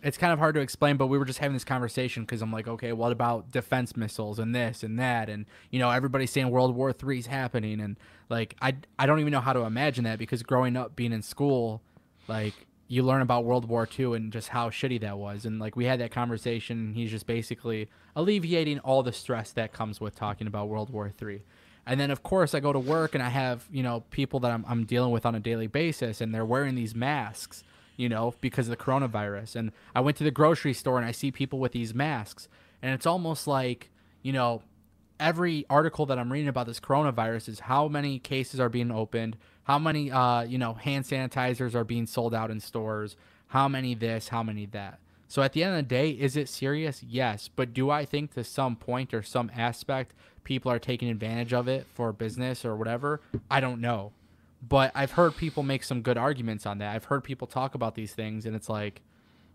[0.03, 2.51] it's kind of hard to explain, but we were just having this conversation because I'm
[2.51, 6.49] like, okay, what about defense missiles and this and that, and you know, everybody's saying
[6.49, 7.97] World War Three is happening, and
[8.29, 11.21] like, I I don't even know how to imagine that because growing up being in
[11.21, 11.81] school,
[12.27, 12.53] like
[12.87, 15.85] you learn about World War Two and just how shitty that was, and like we
[15.85, 20.67] had that conversation, he's just basically alleviating all the stress that comes with talking about
[20.67, 21.43] World War Three.
[21.85, 24.51] And then of course I go to work and I have, you know, people that
[24.51, 27.63] I'm, I'm dealing with on a daily basis and they're wearing these masks,
[27.97, 29.55] you know, because of the coronavirus.
[29.55, 32.47] And I went to the grocery store and I see people with these masks.
[32.81, 33.89] And it's almost like,
[34.21, 34.63] you know,
[35.19, 39.37] every article that I'm reading about this coronavirus is how many cases are being opened,
[39.63, 43.15] how many uh, you know, hand sanitizers are being sold out in stores,
[43.47, 44.99] how many this, how many that.
[45.27, 47.03] So at the end of the day, is it serious?
[47.03, 47.49] Yes.
[47.55, 51.69] But do I think to some point or some aspect people are taking advantage of
[51.69, 53.21] it for business or whatever?
[53.49, 54.11] I don't know.
[54.67, 56.95] But I've heard people make some good arguments on that.
[56.95, 59.01] I've heard people talk about these things and it's like,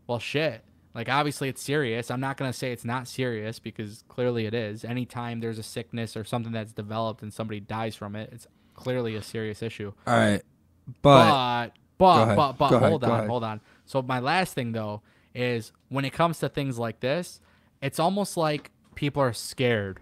[0.07, 0.64] well shit.
[0.95, 2.11] Like obviously it's serious.
[2.11, 4.85] I'm not going to say it's not serious because clearly it is.
[4.85, 9.14] Anytime there's a sickness or something that's developed and somebody dies from it, it's clearly
[9.14, 9.92] a serious issue.
[10.07, 10.42] All right.
[11.03, 12.88] But, But but but but Go ahead.
[12.90, 13.61] hold on, hold on.
[13.85, 15.03] So my last thing though
[15.35, 17.40] is when it comes to things like this,
[17.83, 20.01] it's almost like people are scared.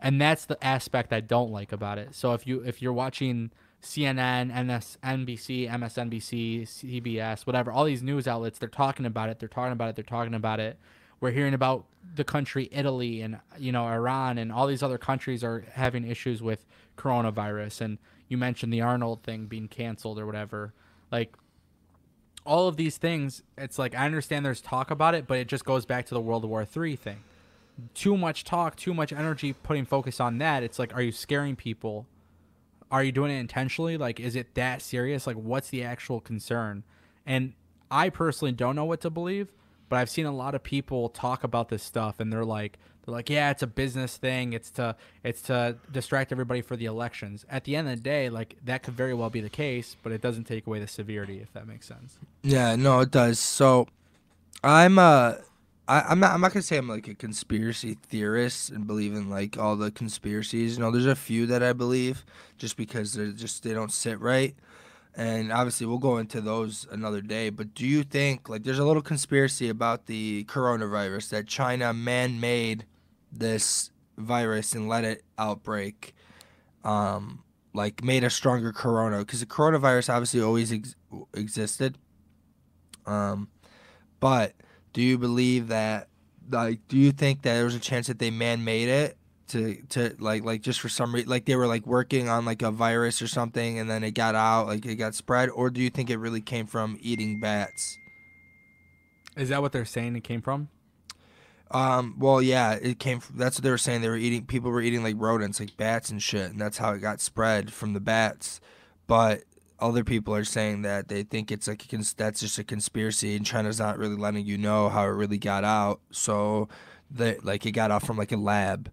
[0.00, 2.14] And that's the aspect I don't like about it.
[2.14, 3.50] So if you if you're watching
[3.82, 4.52] CNN,
[5.02, 9.90] NBC, MSNBC, CBS, whatever, all these news outlets, they're talking about it, they're talking about
[9.90, 10.78] it, they're talking about it.
[11.20, 15.42] We're hearing about the country Italy and you know Iran and all these other countries
[15.42, 16.64] are having issues with
[16.96, 20.74] coronavirus and you mentioned the Arnold thing being canceled or whatever.
[21.10, 21.34] Like
[22.44, 25.64] all of these things, it's like I understand there's talk about it, but it just
[25.64, 27.18] goes back to the World War III thing.
[27.94, 30.62] Too much talk, too much energy putting focus on that.
[30.62, 32.06] It's like, are you scaring people?
[32.90, 33.96] Are you doing it intentionally?
[33.96, 35.26] Like, is it that serious?
[35.26, 36.84] Like, what's the actual concern?
[37.26, 37.52] And
[37.90, 39.52] I personally don't know what to believe,
[39.88, 43.14] but I've seen a lot of people talk about this stuff, and they're like, they're
[43.14, 44.52] like, yeah, it's a business thing.
[44.52, 47.44] It's to it's to distract everybody for the elections.
[47.48, 50.12] At the end of the day, like that could very well be the case, but
[50.12, 52.18] it doesn't take away the severity, if that makes sense.
[52.42, 53.38] Yeah, no, it does.
[53.38, 53.88] So,
[54.62, 55.34] I'm uh,
[55.88, 59.30] I, I'm not I'm not gonna say I'm like a conspiracy theorist and believe in
[59.30, 60.76] like all the conspiracies.
[60.76, 62.24] You know, there's a few that I believe
[62.58, 64.54] just because they're just they don't sit right.
[65.16, 67.50] And obviously, we'll go into those another day.
[67.50, 72.38] But do you think, like, there's a little conspiracy about the coronavirus that China man
[72.38, 72.84] made
[73.32, 76.14] this virus and let it outbreak,
[76.84, 77.42] um,
[77.74, 80.94] like made a stronger corona because the coronavirus obviously always ex-
[81.34, 81.98] existed.
[83.04, 83.48] Um,
[84.20, 84.54] but
[84.98, 86.08] do you believe that,
[86.50, 89.76] like, do you think that there was a chance that they man made it to
[89.90, 92.72] to like like just for some reason like they were like working on like a
[92.72, 95.88] virus or something and then it got out like it got spread or do you
[95.88, 97.96] think it really came from eating bats?
[99.36, 100.68] Is that what they're saying it came from?
[101.70, 103.20] Um, well, yeah, it came.
[103.20, 104.00] From, that's what they were saying.
[104.00, 104.46] They were eating.
[104.46, 107.72] People were eating like rodents, like bats and shit, and that's how it got spread
[107.72, 108.60] from the bats.
[109.06, 109.44] But
[109.80, 113.46] other people are saying that they think it's like cons- that's just a conspiracy, and
[113.46, 116.00] China's not really letting you know how it really got out.
[116.10, 116.68] So,
[117.10, 118.90] that like it got out from like a lab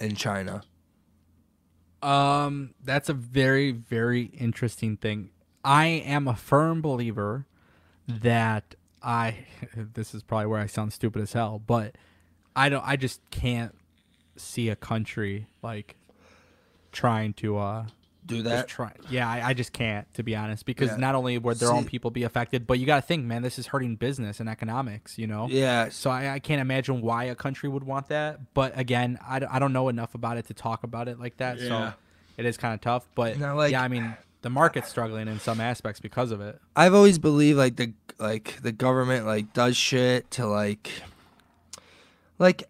[0.00, 0.62] in China.
[2.02, 5.30] Um, that's a very very interesting thing.
[5.64, 7.46] I am a firm believer
[8.06, 9.46] that I.
[9.74, 11.96] This is probably where I sound stupid as hell, but
[12.54, 12.86] I don't.
[12.86, 13.74] I just can't
[14.36, 15.96] see a country like
[16.92, 17.86] trying to uh
[18.28, 18.68] do that.
[18.68, 18.92] try.
[19.10, 20.96] Yeah, I, I just can't to be honest because Yeah.
[20.98, 23.58] not only would their own people be affected, but you got to think, man, this
[23.58, 25.18] is hurting business and economics.
[25.18, 25.48] You know.
[25.50, 28.54] Yeah, So I, I can't imagine why a country would want that.
[28.54, 31.58] But again, I don't know enough about it to talk about it like that.
[31.58, 31.68] Yeah.
[31.68, 31.92] So
[32.36, 33.08] it is kind of tough.
[33.14, 36.60] But Now, like- yeah, I mean, the market's struggling in some aspects because of it.
[36.76, 40.90] I've always believed like the like the government like does shit to like
[42.38, 42.62] like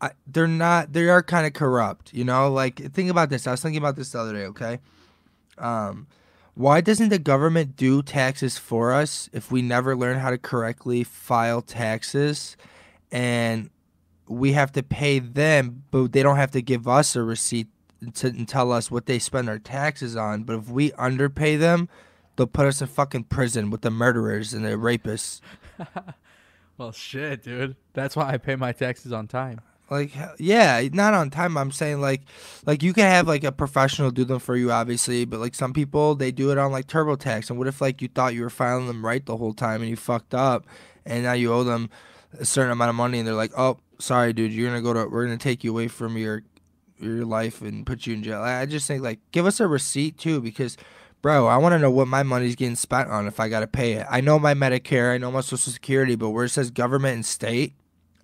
[0.00, 2.50] I, they're not they are kind of corrupt, you know?
[2.50, 3.46] Like think about this.
[3.46, 4.78] I was thinking about this the other day, okay?
[5.58, 6.06] Um
[6.54, 11.04] why doesn't the government do taxes for us if we never learn how to correctly
[11.04, 12.56] file taxes
[13.10, 13.70] and
[14.28, 17.68] we have to pay them but they don't have to give us a receipt
[18.14, 21.88] to, and tell us what they spend our taxes on, but if we underpay them,
[22.36, 25.40] they'll put us in fucking prison with the murderers and the rapists.
[26.80, 27.76] Well, shit, dude.
[27.92, 29.60] That's why I pay my taxes on time.
[29.90, 31.56] Like yeah, not on time.
[31.56, 32.22] I'm saying like
[32.64, 35.72] like you can have like a professional do them for you obviously, but like some
[35.72, 37.50] people they do it on like TurboTax.
[37.50, 39.90] And what if like you thought you were filing them right the whole time and
[39.90, 40.64] you fucked up
[41.04, 41.90] and now you owe them
[42.38, 44.92] a certain amount of money and they're like, "Oh, sorry dude, you're going to go
[44.92, 46.44] to we're going to take you away from your
[47.00, 50.18] your life and put you in jail." I just think like give us a receipt
[50.18, 50.76] too because
[51.22, 53.66] Bro, I want to know what my money's getting spent on if I got to
[53.66, 54.06] pay it.
[54.08, 57.26] I know my Medicare, I know my Social Security, but where it says government and
[57.26, 57.74] state,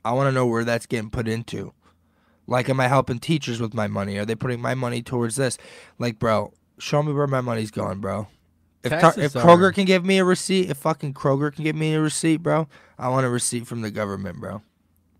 [0.07, 1.73] I want to know where that's getting put into.
[2.47, 4.19] Like, am I helping teachers with my money?
[4.19, 5.59] Are they putting my money towards this?
[5.99, 8.29] Like, bro, show me where my money's going, bro.
[8.85, 11.95] If, Tar- if Kroger can give me a receipt, if fucking Kroger can give me
[11.95, 14.63] a receipt, bro, I want a receipt from the government, bro.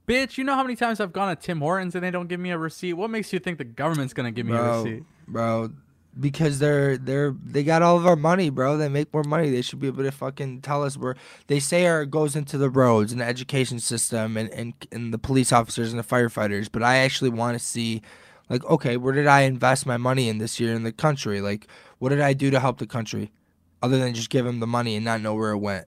[0.07, 2.39] Bitch, you know how many times I've gone to Tim Hortons and they don't give
[2.39, 2.93] me a receipt?
[2.93, 5.03] What makes you think the government's going to give me a Bro, receipt?
[5.27, 5.71] bro,
[6.19, 8.77] because they're they're they got all of our money, bro.
[8.77, 9.51] They make more money.
[9.51, 12.59] They should be able to fucking tell us where they say our it goes into
[12.59, 16.69] the roads and the education system and and, and the police officers and the firefighters.
[16.71, 18.03] But I actually want to see,
[18.49, 21.41] like, okay, where did I invest my money in this year in the country?
[21.41, 21.67] Like,
[21.99, 23.31] what did I do to help the country,
[23.83, 25.87] other than just give them the money and not know where it went?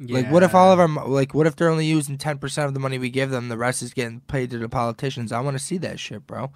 [0.00, 2.74] Like, what if all of our like, what if they're only using ten percent of
[2.74, 5.32] the money we give them, the rest is getting paid to the politicians?
[5.32, 6.52] I want to see that shit, bro.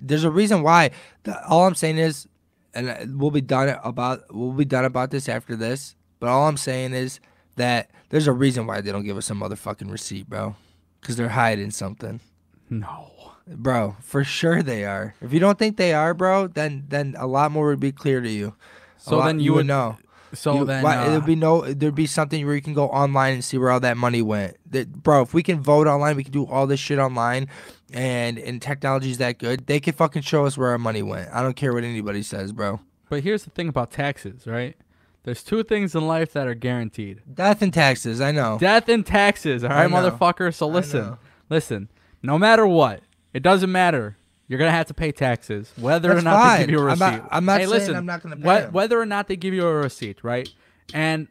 [0.00, 0.90] There's a reason why.
[1.24, 2.26] The, all I'm saying is,
[2.74, 5.96] and we'll be done about we'll be done about this after this.
[6.18, 7.18] But all I'm saying is
[7.56, 10.54] that there's a reason why they don't give us a motherfucking receipt, bro.
[11.00, 12.20] Because they're hiding something,
[12.68, 13.10] No.
[13.46, 13.96] bro.
[14.00, 15.14] For sure they are.
[15.22, 18.20] If you don't think they are, bro, then then a lot more would be clear
[18.20, 18.48] to you.
[18.48, 19.96] A So lot- then you would know.
[20.32, 22.88] So You- then why, uh, there'd be no there'd be something where you can go
[22.88, 24.56] online and see where all that money went.
[24.70, 27.48] That bro, if we can vote online, we can do all this shit online,
[27.92, 31.28] and and technology's that good, they can fucking show us where our money went.
[31.32, 32.80] I don't care what anybody says, bro.
[33.08, 34.76] But here's the thing about taxes, right?
[35.24, 37.20] There's two things in life that are guaranteed.
[37.34, 38.56] Death and taxes, I know.
[38.58, 40.54] Death and taxes, all right, motherfucker?
[40.54, 41.16] So listen.
[41.50, 41.88] Listen.
[42.22, 43.00] No matter what,
[43.34, 44.16] it doesn't matter.
[44.50, 46.82] You're going to have to pay taxes whether or That's not they give you a
[46.82, 46.98] I'm receipt.
[47.18, 48.72] not- I'm not hey, saying listen, I'm not gonna pay whe- 'em.
[48.72, 50.48] Whether or not they give you a receipt, right?
[50.92, 51.28] And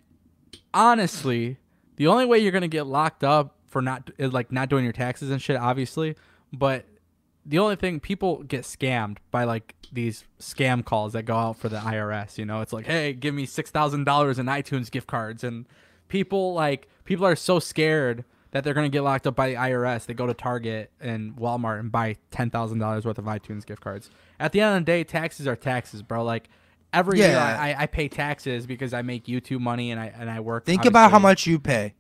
[0.74, 1.58] honestly,
[1.98, 4.94] the only way you're gonna get locked up for not is like not doing your
[4.94, 6.16] taxes and shit, obviously.
[6.54, 6.86] But
[7.46, 11.68] the only thing people get scammed by like these scam calls that go out for
[11.70, 12.38] the IRS.
[12.38, 15.66] You know, it's like, hey, give me six thousand dollars in iTunes gift cards, and
[16.08, 20.06] people like people are so scared that they're gonna get locked up by the IRS.
[20.06, 23.82] They go to Target and Walmart and buy ten thousand dollars worth of iTunes gift
[23.82, 24.10] cards.
[24.40, 26.24] At the end of the day, taxes are taxes, bro.
[26.24, 26.50] Like
[26.94, 30.40] every year, I, I pay taxes because I make YouTube money and I and I
[30.40, 30.66] work.
[30.66, 31.94] Think about how much you pay.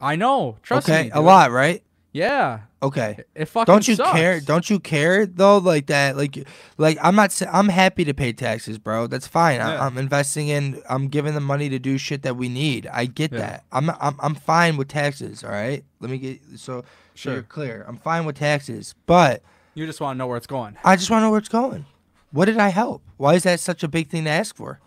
[0.00, 0.58] I know.
[0.62, 1.08] Trust okay, me.
[1.10, 1.82] Okay, a lot, right?
[2.12, 2.60] Yeah.
[2.82, 3.16] Okay.
[3.18, 4.10] It, it fucking Don't you sucks.
[4.12, 4.38] care?
[4.40, 5.56] Don't you care though?
[5.58, 6.16] Like that?
[6.16, 6.46] Like,
[6.76, 7.40] like I'm not.
[7.50, 9.06] I'm happy to pay taxes, bro.
[9.06, 9.60] That's fine.
[9.62, 9.86] I, Yeah.
[9.86, 10.82] I'm investing in.
[10.90, 12.86] I'm giving the money to do shit that we need.
[12.86, 13.38] I get Yeah.
[13.38, 13.64] that.
[13.72, 14.16] I'm, I'm.
[14.20, 15.42] I'm fine with taxes.
[15.42, 15.84] All right.
[16.00, 16.82] Let me get so.
[16.82, 17.32] So Sure.
[17.34, 17.84] you're clear.
[17.88, 19.42] I'm fine with taxes, but
[19.74, 20.76] You just want to know where it's going.
[20.84, 21.84] I just want to know where it's going.
[22.30, 23.02] What did I help?
[23.18, 24.80] Why is that such a big thing to ask for?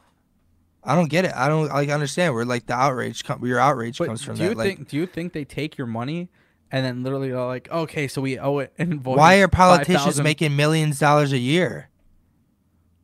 [0.83, 1.33] I don't get it.
[1.35, 3.21] I don't like understand where like the outrage.
[3.27, 4.35] Where your outrage But comes from.
[4.37, 4.57] do you that.
[4.57, 4.89] Like, think?
[4.89, 6.29] Do you think they take your money
[6.71, 9.17] and then literally like, okay, so we owe it invoice?
[9.17, 11.89] why are politicians 5,000 making millions dollars a year?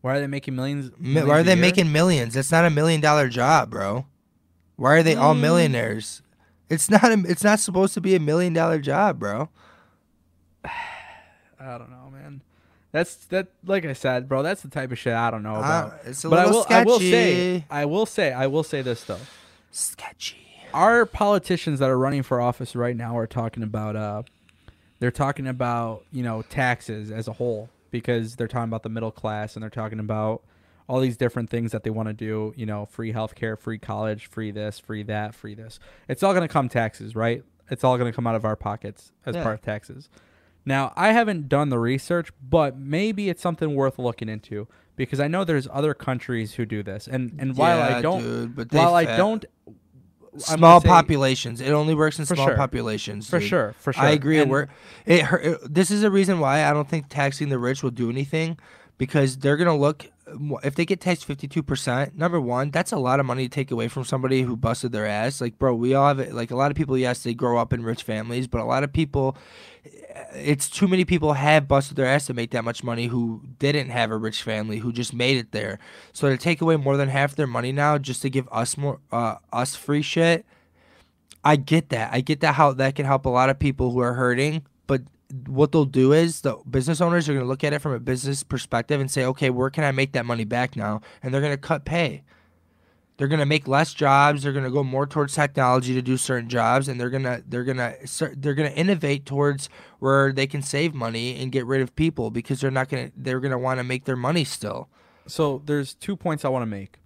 [0.01, 0.91] Why are they making millions?
[0.97, 2.33] Millions Why are they making millions?
[2.33, 4.05] That's not a million dollar job, bro.
[4.75, 5.41] Why are they all Mm.
[5.41, 6.23] millionaires?
[6.69, 7.03] It's not.
[7.03, 9.49] A, it's not supposed to be a million dollar job, bro.
[10.65, 12.41] I don't know, man.
[12.91, 13.47] That's that.
[13.65, 15.99] Like I said, bro, that's the type of shit I don't know Uh, about.
[16.05, 16.75] it's a but I little will.
[16.75, 17.65] I will say.
[17.69, 18.33] I will say.
[18.33, 19.19] I will say this though.
[19.69, 20.40] Sketchy.
[20.73, 24.23] Our politicians that are running for office right now are talking about uh
[24.99, 29.11] they're talking about you know taxes as a whole because they're talking about the middle
[29.11, 30.41] class and they're talking about
[30.87, 34.27] all these different things that they want to do you know free healthcare free college
[34.27, 35.79] free this free that free this.
[36.07, 37.43] It's all going to come taxes right?
[37.69, 39.43] It's all going to come out of our pockets as Yeah.
[39.43, 40.09] part of taxes.
[40.65, 45.27] Now i haven't done the research but maybe it's something worth looking into because i
[45.27, 47.07] know there's other countries who do this.
[47.07, 48.21] And and while i don't
[48.55, 49.45] dude, while i don't
[50.37, 51.61] small populations.
[51.61, 52.55] It only works in small sure.
[52.55, 53.29] populations.
[53.29, 53.49] For dude.
[53.49, 54.03] sure, for sure.
[54.03, 54.37] I agree.
[54.37, 54.69] It And- work.
[55.05, 55.73] It, it.
[55.73, 58.57] This is a reason why I don't think taxing the rich will do anything,
[58.97, 60.07] because they're gonna look.
[60.63, 63.53] If they get taxed fifty two percent, number one, that's a lot of money to
[63.53, 65.41] take away from somebody who busted their ass.
[65.41, 66.33] Like, bro, we all have it.
[66.33, 68.83] Like a lot of people, yes, they grow up in rich families, but a lot
[68.83, 69.35] of people,
[70.33, 73.89] it's too many people have busted their ass to make that much money who didn't
[73.89, 75.79] have a rich family who just made it there.
[76.13, 78.99] So to take away more than half their money now just to give us more,
[79.11, 80.45] uh, us free shit.
[81.43, 82.13] I get that.
[82.13, 85.01] I get that how that can help a lot of people who are hurting, but
[85.47, 87.99] what they'll do is the business owners are going to look at it from a
[87.99, 91.41] business perspective and say, "Okay, where can I make that money back now?" And they're
[91.41, 92.23] going to cut pay.
[93.21, 96.17] They're going to make less jobs, they're going to go more towards technology to do
[96.17, 97.95] certain jobs and they're going to they're going to
[98.35, 102.31] they're going to innovate towards where they can save money and get rid of people
[102.31, 104.89] because they're not going to they're going to want to make their money still.
[105.27, 106.97] so there's two points I want to make,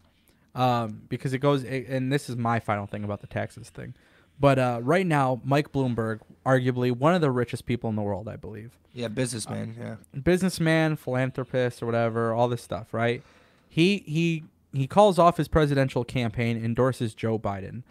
[0.56, 3.93] um, because it goes, and this is my final thing about the taxes thing.
[4.39, 8.30] But uh, right now, Mike Bloomberg, arguably one of the richest people in the world,
[8.30, 9.95] I believe, Yeah, businessman, yeah.
[10.17, 13.21] businessman, philanthropist, or whatever, all this stuff, right?
[13.67, 14.43] He he
[14.77, 17.83] he calls off his presidential campaign, endorses Joe Biden.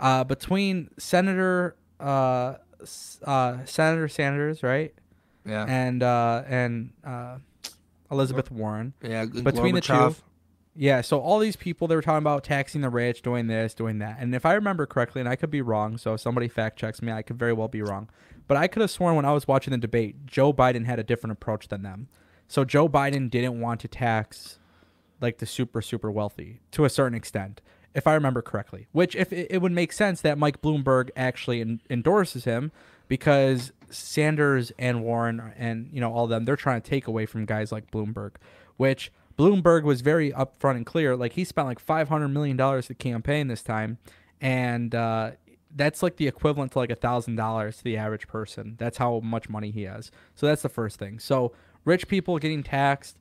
[0.00, 2.54] Uh, between Senator uh,
[3.24, 4.92] uh, Senator Sanders, right,
[5.46, 5.64] Yeah.
[5.68, 7.38] and uh, and uh,
[8.10, 10.14] Elizabeth Warren, yeah, between the two,
[10.74, 11.00] yeah.
[11.00, 14.16] So all these people they were talking about taxing the rich, doing this, doing that,
[14.18, 17.00] and if I remember correctly, and I could be wrong, so if somebody fact checks
[17.00, 18.08] me, I could very well be wrong.
[18.46, 21.02] But I could have sworn when I was watching the debate, Joe Biden had a
[21.04, 22.08] different approach than them.
[22.46, 24.58] So Joe Biden didn't want to tax
[25.24, 27.60] like the super super wealthy to a certain extent,
[27.94, 28.86] if I remember correctly.
[28.92, 32.70] Which if it, it would make sense that Mike Bloomberg actually en- endorses him
[33.08, 37.44] because Sanders and Warren and you know all them they're trying to take away from
[37.44, 38.32] guys like Bloomberg,
[38.76, 41.16] which Bloomberg was very upfront and clear.
[41.16, 43.98] Like he spent like five hundred million dollars to campaign this time,
[44.40, 45.32] and uh,
[45.74, 48.76] that's like the equivalent to like a thousand dollars to the average person.
[48.78, 50.10] That's how much money he has.
[50.34, 51.18] So that's the first thing.
[51.18, 51.52] So
[51.84, 53.16] rich people getting taxed.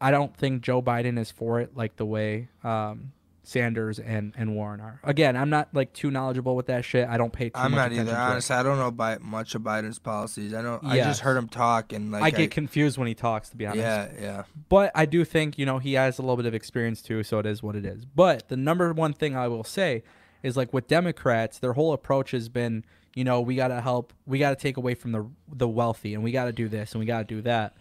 [0.00, 4.54] I don't think Joe Biden is for it like the way um, Sanders and, and
[4.54, 5.00] Warren are.
[5.02, 7.08] Again, I'm not like too knowledgeable with that shit.
[7.08, 8.18] I don't pay too I'm much not attention either.
[8.32, 10.54] Honestly, I don't know by much of Biden's policies.
[10.54, 10.60] I.
[10.60, 11.06] I Yes.
[11.06, 13.80] just heard him talk and like I get confused when he talks, to be honest.
[13.80, 14.42] yeah, yeah.
[14.68, 17.38] But I do think, you know, he has a little bit of experience too, so
[17.38, 18.04] it is what it is.
[18.04, 20.02] But the number one thing I will say
[20.42, 22.84] is like with Democrats, their whole approach has been,
[23.14, 26.14] you know, we got to help, we got to take away from the the wealthy
[26.14, 27.74] and we got to do this and we got to do that.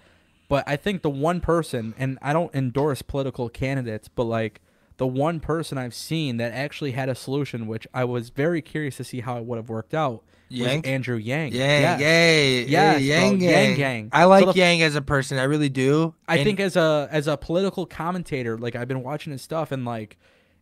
[0.49, 4.62] But I think the one person and I don't endorse political candidates, but like
[4.97, 8.97] the one person I've seen that actually had a solution which I was very curious
[8.97, 10.81] to see how it would have worked out Yang?
[10.81, 11.53] was Andrew Yang.
[11.53, 12.01] Yang, Yes.
[12.01, 14.09] yay, Yes, bro, Yang, Yang Yang.
[14.12, 15.38] I like So the- Yang as a person.
[15.38, 16.15] I really do.
[16.27, 19.71] I And think as a as a political commentator, like I've been watching his stuff
[19.71, 20.17] and like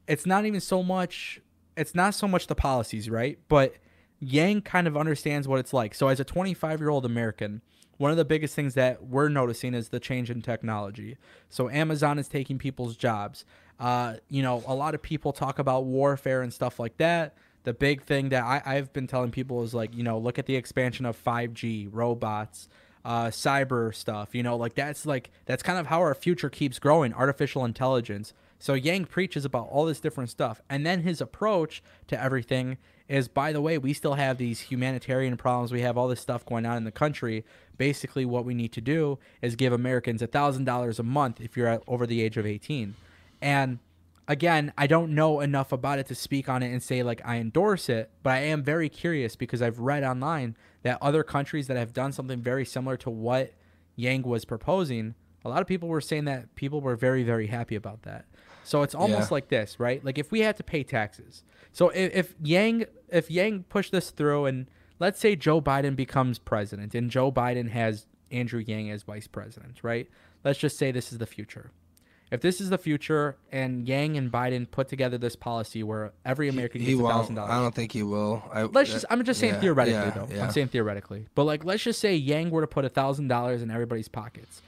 [0.08, 1.40] it's not even so much
[1.78, 3.40] it's not so much the policies, right?
[3.48, 3.74] But
[4.20, 5.94] Yang kind of understands what it's like.
[5.96, 7.62] So as a 25-year-old American,
[7.98, 11.18] one of the biggest things that we're noticing is the change in technology.
[11.50, 13.46] So Amazon is taking people's jobs.
[13.80, 17.36] Uh, you know, a lot of people talk about warfare and stuff like that.
[17.64, 20.46] The big thing that I, I've been telling people is like, you know, look at
[20.46, 22.70] the expansion of 5G, robots,
[23.04, 24.34] uh, cyber stuff.
[24.34, 27.14] You know, like that's like that's kind of how our future keeps growing.
[27.14, 28.34] Artificial intelligence.
[28.60, 33.28] So Yang preaches about all this different stuff, and then his approach to everything is,
[33.28, 35.72] by the way, we still have these humanitarian problems.
[35.72, 37.46] We have all this stuff going on in the country.
[37.78, 41.56] Basically, what we need to do is give Americans a thousand dollars a month if
[41.56, 42.96] you're over the age of 18.
[43.42, 43.80] And
[44.28, 47.38] again, I don't know enough about it to speak on it and say like I
[47.38, 51.78] endorse it, but I am very curious because I've read online that other countries that
[51.78, 53.54] have done something very similar to what
[53.96, 57.76] Yang was proposing, a lot of people were saying that people were very very happy
[57.76, 58.26] about that.
[58.68, 59.36] So it's almost Yeah.
[59.36, 60.04] like this, right?
[60.04, 61.44] Like if we had to pay taxes.
[61.72, 64.68] So if, if Yang if Yang pushed this through and
[65.00, 69.80] let's say Joe Biden becomes president and Joe Biden has Andrew Yang as vice president,
[69.84, 70.08] right?
[70.44, 71.72] Let's just say this is the future.
[72.30, 76.50] If this is the future and Yang and Biden put together this policy where every
[76.50, 77.40] American He gets a won't.
[77.40, 78.44] I don't think he will.
[78.52, 80.28] I, Let's just I'm just saying yeah, theoretically yeah, though.
[80.36, 80.44] yeah.
[80.44, 81.28] I'm saying theoretically.
[81.36, 84.62] But like let's just say Yang were to put a thousand dollars in everybody's pockets.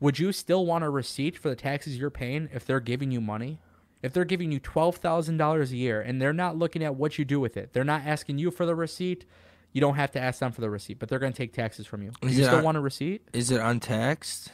[0.00, 3.20] Would you still want a receipt for the taxes you're paying if they're giving you
[3.20, 3.58] money?
[4.02, 7.18] If they're giving you twelve thousand dollars a year and they're not looking at what
[7.18, 9.24] you do with it, they're not asking you for the receipt.
[9.72, 11.86] You don't have to ask them for the receipt, but they're going to take taxes
[11.86, 12.12] from you.
[12.20, 13.22] Do Is you it still want a receipt?
[13.32, 14.50] Is it untaxed?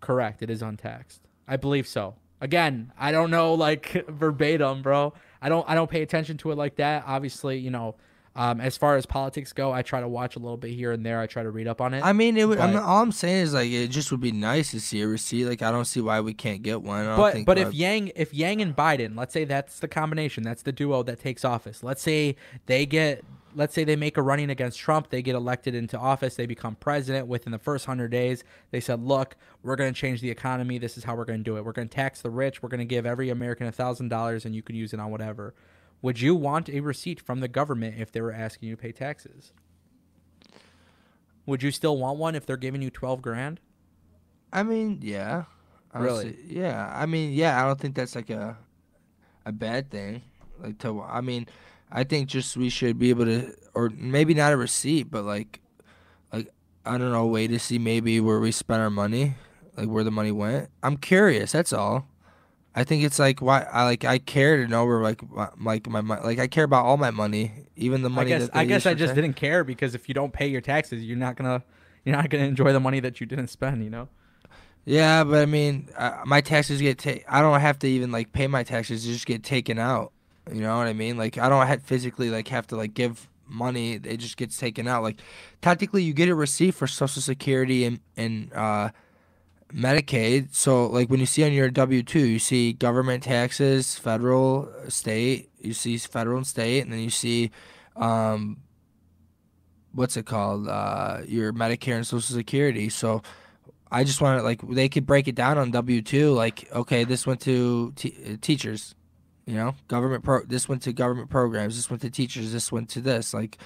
[0.00, 0.42] Correct.
[0.42, 1.22] It is untaxed.
[1.46, 2.16] I believe so.
[2.40, 5.14] Again, I don't know like verbatim, bro.
[5.40, 7.04] I don't I don't pay attention to it like that.
[7.06, 7.94] Obviously, you know,
[8.38, 11.04] um, as far as politics go, I try to watch a little bit here and
[11.04, 11.18] there.
[11.18, 12.04] I try to read up on it.
[12.04, 14.70] I mean, it would, But- all I'm saying is like it just would be nice
[14.70, 15.46] to see a receipt.
[15.46, 17.04] Like I don't see why we can't get one.
[17.04, 20.44] I but think but if Yang if Yang and Biden, let's say that's the combination,
[20.44, 21.82] that's the duo that takes office.
[21.82, 23.24] Let's say they get
[23.56, 26.76] let's say they make a running against Trump, they get elected into office, they become
[26.76, 28.44] president within the first 100 days.
[28.70, 30.78] They said, "Look, we're going to change the economy.
[30.78, 31.64] This is how we're going to do it.
[31.64, 32.62] We're going to tax the rich.
[32.62, 35.54] We're going to give every American $1,000 and you could use it on whatever."
[36.02, 38.92] Would you want a receipt from the government if they were asking you to pay
[38.92, 39.52] taxes?
[41.46, 43.60] Would you still want one if they're giving you 12 grand?
[44.52, 45.44] I mean, yeah.
[45.92, 46.36] I Really?
[46.46, 46.92] yeah.
[46.94, 47.62] I mean, yeah.
[47.62, 48.56] I don't think that's like a
[49.46, 50.22] a bad thing.
[50.58, 51.46] Like to, I mean,
[51.90, 55.60] I think just we should be able to, or maybe not a receipt, but like,
[56.32, 56.52] like
[56.84, 59.34] I don't know, a way to see maybe where we spent our money,
[59.76, 60.68] like where the money went.
[60.82, 61.52] I'm curious.
[61.52, 62.08] That's all.
[62.78, 65.88] I think it's like why I like I care to know where like my, like
[65.88, 68.32] my mon- like I care about all my money, even the money.
[68.32, 71.02] I guess I guess I just didn't care because if you don't pay your taxes,
[71.02, 71.64] you're not gonna
[72.04, 73.82] you're not gonna enjoy the money that you didn't spend.
[73.82, 74.08] You know.
[74.84, 78.30] Yeah, but I mean, uh, my taxes get ta- I don't have to even like
[78.30, 80.12] pay my taxes; they just get taken out.
[80.52, 81.16] You know what I mean?
[81.16, 84.86] Like I don't have physically like have to like give money; it just gets taken
[84.86, 85.02] out.
[85.02, 85.20] Like
[85.62, 88.90] technically, you get a receipt for Social Security and and uh,
[89.74, 90.54] Medicaid.
[90.54, 94.88] So like when you see on your W two, you see government taxes, federal, uh,
[94.90, 95.50] state.
[95.60, 97.50] You see federal and state, and then you see.
[97.96, 98.58] Um,
[99.92, 100.68] What's it called?
[100.68, 102.88] Uh, your Medicare and Social Security.
[102.90, 103.22] So,
[103.90, 106.32] I just want to like they could break it down on W two.
[106.32, 108.94] Like, okay, this went to t- uh, teachers,
[109.46, 110.44] you know, government pro.
[110.44, 111.74] This went to government programs.
[111.74, 112.52] This went to teachers.
[112.52, 113.32] This went to this.
[113.32, 113.58] Like,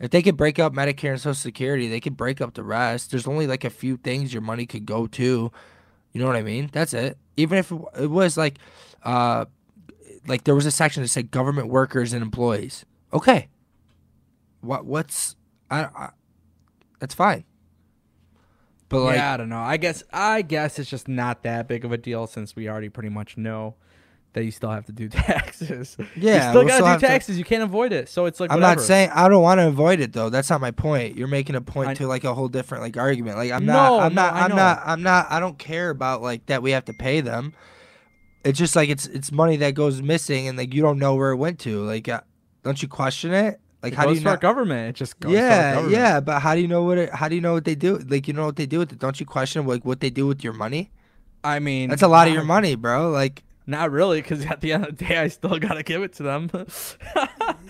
[0.00, 3.10] if they could break up Medicare and Social Security, they could break up the rest.
[3.10, 5.52] There's only like a few things your money could go to.
[6.12, 6.70] You know what I mean?
[6.72, 7.16] That's it.
[7.36, 8.58] Even if it was like,
[9.02, 9.46] uh,
[10.26, 12.84] like there was a section that said government workers and employees.
[13.12, 13.48] Okay.
[14.60, 15.36] What what's
[15.70, 16.10] I, I
[16.98, 17.44] that's fine.
[18.88, 19.60] But like yeah, I don't know.
[19.60, 22.88] I guess I guess it's just not that big of a deal since we already
[22.88, 23.74] pretty much know
[24.34, 25.96] that you still have to do taxes.
[26.16, 27.38] Yeah, you still we'll gotta still do have to- taxes.
[27.38, 28.08] You can't avoid it.
[28.08, 28.80] So it's like I'm whatever.
[28.80, 30.28] not saying I don't want to avoid it though.
[30.30, 31.16] That's not my point.
[31.16, 33.36] You're making a point I- to like a whole different like argument.
[33.38, 35.90] Like I'm No, not I'm no, not I I'm not I'm not I don't care
[35.90, 37.54] about like that we have to pay them.
[38.44, 41.30] It's just like it's it's money that goes missing and like you don't know where
[41.30, 41.82] it went to.
[41.82, 42.20] Like uh,
[42.62, 43.60] don't you question it?
[43.82, 44.90] Like it how do you to our government.
[44.90, 47.40] It just goes Yeah, yeah, but how do you know what it how do you
[47.40, 47.98] know what they do?
[47.98, 48.98] Like you know what they do with it?
[48.98, 50.90] Don't you question like what they do with your money?
[51.42, 53.10] I mean, That's a lot of your money, bro.
[53.10, 56.14] Like Not really, because at the end of the day, I still gotta give it
[56.14, 56.50] to them.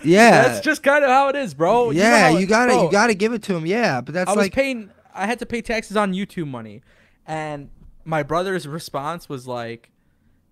[0.03, 0.43] Yeah.
[0.43, 1.85] that's just kind of how it is, bro.
[1.85, 3.65] know yeah, how you gotta bro, you gotta give it to them.
[3.65, 4.91] Yeah, but that's I was like paying.
[5.15, 6.83] I had to pay taxes on YouTube money,
[7.25, 7.69] and
[8.03, 9.89] my brother's response was like,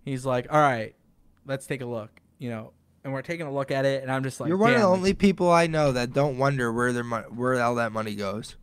[0.05, 0.95] he's like, "All right,
[1.45, 2.73] let's take a look," you know,
[3.03, 4.87] and we're taking a look at it, and I'm just like, You're one of the
[4.87, 8.55] only people I know that don't wonder where their mon- where all that money goes.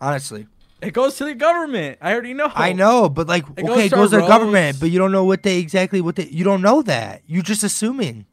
[0.00, 0.48] Honestly,
[0.82, 1.98] It goes to the government.
[2.00, 2.50] I already know.
[2.54, 4.98] I know, but like, It okay, it goes to goes to the government, but you
[4.98, 6.26] don't know what they exactly what they.
[6.26, 7.22] You don't know that.
[7.26, 8.26] You're just assuming.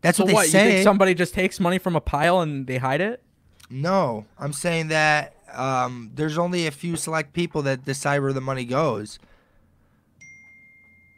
[0.00, 0.46] That's So what they what?
[0.46, 0.70] You say.
[0.72, 3.22] think somebody just takes money from a pile and they hide it?
[3.72, 8.40] no, I'm saying that um, there's only a few select people that decide where the
[8.40, 9.18] money goes.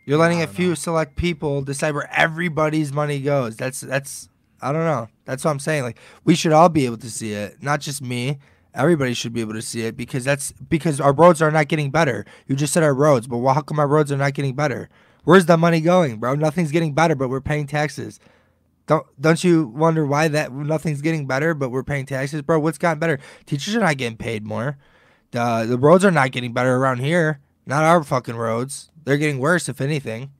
[0.05, 0.74] You're letting a few know.
[0.74, 3.57] select people decide where everybody's money goes.
[3.57, 4.28] That's that's
[4.61, 5.09] I don't know.
[5.24, 5.85] That's what I'm saying.
[5.85, 8.39] Like we should all be able to see it, not just me.
[8.74, 11.90] Everybody should be able to see it because that's because our roads are not getting
[11.90, 12.24] better.
[12.46, 14.88] You just said our roads, but how come our roads are not getting better?
[15.24, 16.34] Where's the money going, bro?
[16.34, 18.18] Nothing's getting better, but we're paying taxes.
[18.86, 22.58] Don't don't you wonder why that nothing's getting better, but we're paying taxes, bro?
[22.58, 23.18] What's gotten better?
[23.46, 24.78] Teachers are not getting paid more.
[25.32, 27.40] The the roads are not getting better around here.
[27.66, 28.90] Not our fucking roads.
[29.04, 30.30] They're getting worse, if anything.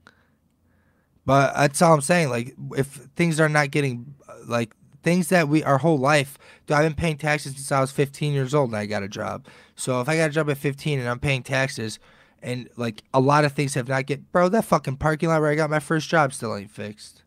[1.25, 2.31] But that's all I'm saying.
[2.31, 4.15] Like, if things are not getting,
[4.47, 7.91] like, things that we, our whole life, dude, I've been paying taxes since I was
[7.91, 9.47] 15 years old and I got a job.
[9.77, 11.99] So if I got a job at 15 and I'm paying taxes,
[12.43, 15.51] and, like, a lot of things have not get, bro, that fucking parking lot where
[15.51, 17.23] I got my first job still ain't fixed.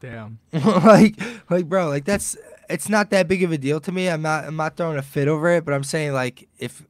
[0.00, 0.40] Damn.
[0.52, 1.16] like,
[1.48, 2.36] like, bro, like, that's,
[2.68, 4.08] it's not that big of a deal to me.
[4.08, 6.82] I'm not, I'm not throwing a fit over it, but I'm saying, like, if,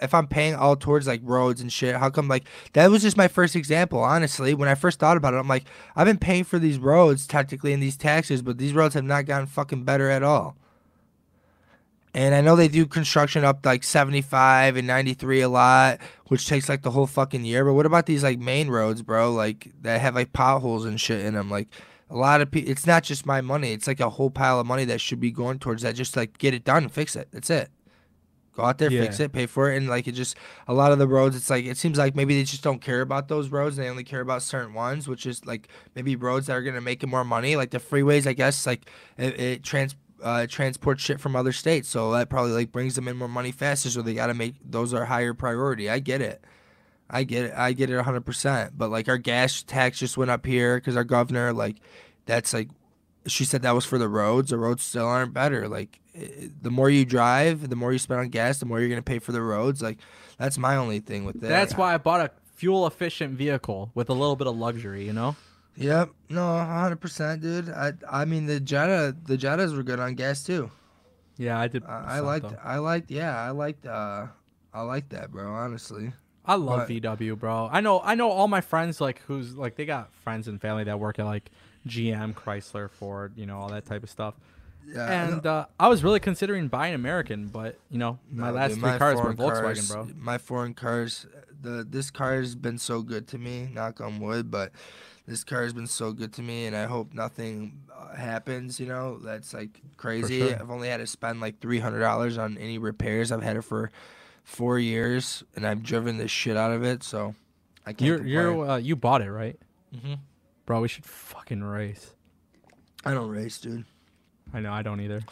[0.00, 3.16] if I'm paying all towards like roads and shit, how come like that was just
[3.16, 4.54] my first example, honestly.
[4.54, 5.64] When I first thought about it, I'm like,
[5.96, 9.26] I've been paying for these roads technically and these taxes, but these roads have not
[9.26, 10.56] gotten fucking better at all.
[12.12, 16.68] And I know they do construction up like 75 and 93 a lot, which takes
[16.68, 17.64] like the whole fucking year.
[17.64, 19.32] But what about these like main roads, bro?
[19.32, 21.50] Like that have like potholes and shit in them.
[21.50, 21.68] Like
[22.10, 23.72] a lot of people, it's not just my money.
[23.72, 25.94] It's like a whole pile of money that should be going towards that.
[25.94, 27.28] Just like get it done, fix it.
[27.30, 27.70] That's it.
[28.60, 30.36] Go out there, fix it, pay for it, and like it just
[30.68, 31.36] a lot of the roads.
[31.36, 33.76] It's like it seems like maybe they just don't care about those roads.
[33.76, 37.02] They only care about certain ones, which is like maybe roads that are gonna make
[37.02, 37.56] it more money.
[37.56, 41.88] Like the freeways, I guess, like it, it trans uh, transports shit from other states,
[41.88, 43.88] so that probably like brings them in more money faster.
[43.90, 45.88] So they gotta make those are higher priority.
[45.88, 46.44] I get it.
[47.10, 47.54] I get it.
[47.56, 48.72] I get it 100%.
[48.76, 51.76] But like our gas tax just went up here because our governor, like,
[52.26, 52.68] that's like,
[53.26, 54.50] she said that was for the roads.
[54.50, 55.68] The roads still aren't better.
[55.68, 59.02] Like, the more you drive, the more you spend on gas, the more you're gonna
[59.02, 59.82] pay for the roads.
[59.82, 59.98] Like,
[60.38, 61.48] that's my only thing with that.
[61.48, 65.12] That's why I bought a fuel efficient vehicle with a little bit of luxury, you
[65.12, 65.36] know?
[65.76, 66.10] Yep.
[66.28, 67.70] No, 100%, dude.
[67.70, 70.70] I I mean the Jetta, the Jettas were good on gas too.
[71.36, 71.84] Yeah, I did.
[71.84, 72.56] I, I liked, though.
[72.62, 74.26] I liked, yeah, I liked, uh,
[74.74, 75.50] I liked that, bro.
[75.50, 76.12] Honestly.
[76.44, 77.68] I love but- VW, bro.
[77.70, 80.84] I know I know all my friends like who's like they got friends and family
[80.84, 81.50] that work at like
[81.86, 84.34] GM, Chrysler, Ford, you know, all that type of stuff.
[84.86, 85.28] Yeah.
[85.28, 88.80] And uh, I was really considering buying American, but you know, my No, last dude,
[88.80, 90.08] three my cars were Volkswagen, cars- bro.
[90.16, 91.26] My foreign cars,
[91.62, 93.68] the this car has been so good to me.
[93.72, 94.72] Knock on wood, but
[95.26, 98.80] this car has been so good to me, and I hope nothing uh, happens.
[98.80, 100.40] You know, that's like crazy.
[100.40, 100.54] sure.
[100.60, 103.30] I've only had to spend like three hundred dollars on any repairs.
[103.30, 103.90] I've had it for
[104.42, 107.04] four years, and I've driven the shit out of it.
[107.04, 107.34] So
[107.86, 108.00] I can't.
[108.08, 108.32] You're complain.
[108.34, 109.56] you're uh, you bought it, right?
[109.94, 110.18] Mhm.
[110.66, 112.14] Bro, we should fucking race.
[113.04, 113.84] I don't race, dude.
[114.52, 115.22] I know I don't either.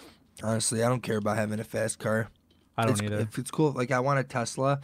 [0.43, 2.29] Honestly, I don't care about having a fast car.
[2.77, 3.21] I don't It's- either.
[3.23, 4.81] If it's cool, like I want a Tesla,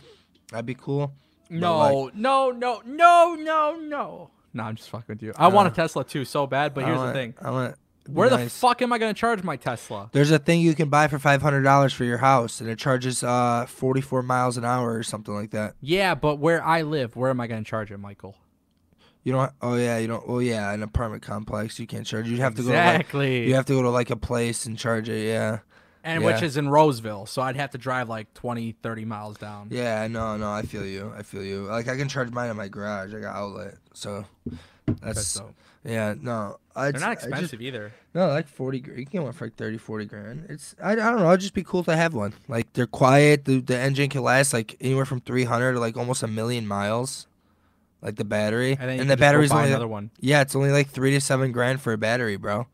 [0.51, 1.13] that'd be cool.
[1.49, 4.31] but, No, like- no, no, no, no, no.
[4.53, 5.33] No, I'm just fucking with you.
[5.37, 7.35] I want a Uh, Tesla too so bad, but I here's want- the thing.
[7.41, 7.75] I want.
[8.09, 10.11] Where the fuck am I gonna charge my Tesla?
[10.13, 12.79] There's a thing you can buy for five hundred dollars for your house, and it
[12.79, 15.75] charges uh forty four miles an hour or something like that.
[15.81, 18.37] Yeah, but where I live, where am I gonna charge it, Michael?
[19.25, 19.51] You don't.
[19.63, 20.23] Oh yeah, you don't.
[20.27, 22.29] Oh yeah, an apartment complex you can't charge.
[22.29, 22.69] You have to go.
[22.69, 23.49] To like, exactly.
[23.49, 25.27] you have to go to like a place and charge it.
[25.27, 25.61] Yeah.
[26.05, 29.69] and which is in Roseville, so I'd have to drive like 20, 30 miles down.
[29.71, 30.07] Yeah.
[30.09, 30.37] No.
[30.37, 30.51] No.
[30.53, 31.13] I feel you.
[31.17, 31.63] I feel you.
[31.65, 33.15] Like I can charge mine in my garage.
[33.15, 33.77] I got outlet.
[33.95, 34.27] So
[35.01, 35.41] That's that's.
[35.85, 36.13] yeah.
[36.21, 36.59] No.
[36.77, 37.93] I, They're not I just- expensive either.
[38.13, 40.47] No, like 40 gr- You can get one for like 30, 40 grand.
[40.51, 41.29] It's, I, I don't know.
[41.29, 42.35] It'd just be cool to have one.
[42.47, 43.45] Like, they're quiet.
[43.47, 47.27] The, the engine can last like anywhere from 300 to like almost a million miles.
[48.05, 48.77] Like the battery.
[48.79, 50.11] And And, the battery's only, another one.
[50.21, 52.67] yeah, it's only like three to seven grand for a battery, bro.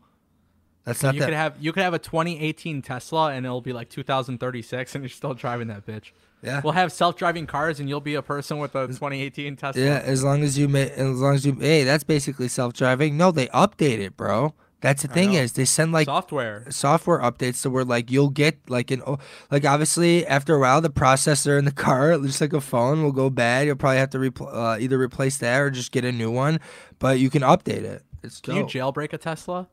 [0.85, 1.27] That's So not you that.
[1.27, 5.09] could have you could have a 2018 Tesla and it'll be like 2036 and you're
[5.09, 6.11] still driving that bitch.
[6.43, 6.61] yeah.
[6.65, 9.81] We'll have self-driving cars and you'll be a person with a 2018 Tesla.
[9.83, 13.17] Yeah, as long as you make, as long as you, hey, that's basically self-driving.
[13.17, 14.55] No, they update it, bro.
[14.81, 16.65] That's the thing is they send like Software.
[16.71, 19.03] software updates to where like you'll get like an
[19.51, 23.13] like obviously after a while the processor in the car just like a phone will
[23.13, 26.13] go bad you'll probably have to repl- uh, either replace that or just get a
[26.13, 26.59] new one
[26.99, 29.69] but you can update it it's Can you jailbreak a Tesla?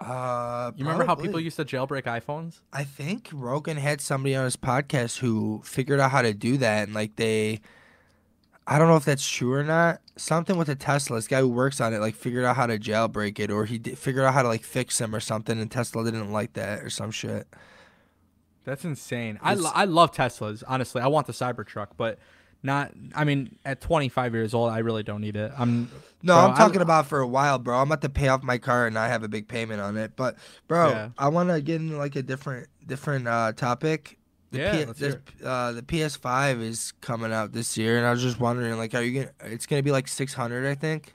[0.00, 2.60] uh You remember how people used to jailbreak iPhones?
[2.72, 6.84] I think Rogan had somebody on his podcast who figured out how to do that
[6.88, 7.60] and like they
[8.66, 10.00] I don't know if that's true or not.
[10.16, 12.78] Something with a Tesla, this guy who works on it like figured out how to
[12.78, 15.70] jailbreak it or he d- figured out how to like fix him or something and
[15.70, 17.46] Tesla didn't like that or some shit.
[18.64, 19.38] That's insane.
[19.42, 20.62] I, lo- I love Teslas.
[20.66, 22.18] Honestly, I want the Cybertruck, but
[22.62, 22.92] not.
[23.14, 25.52] I mean, at 25 years old, I really don't need it.
[25.58, 25.90] I'm
[26.22, 27.76] No, Bro, I'm I- talking about for a while, bro.
[27.78, 30.12] I'm about to pay off my car and I have a big payment on it.
[30.16, 30.36] But,
[30.68, 31.08] bro, Yeah.
[31.18, 34.16] I want to get into like a different different uh, topic.
[34.54, 38.22] The Yeah, P- this, uh, the PS5 is coming out this year, and I was
[38.22, 39.52] just wondering, like, are you gonna?
[39.52, 41.14] It's gonna be like 600, I think.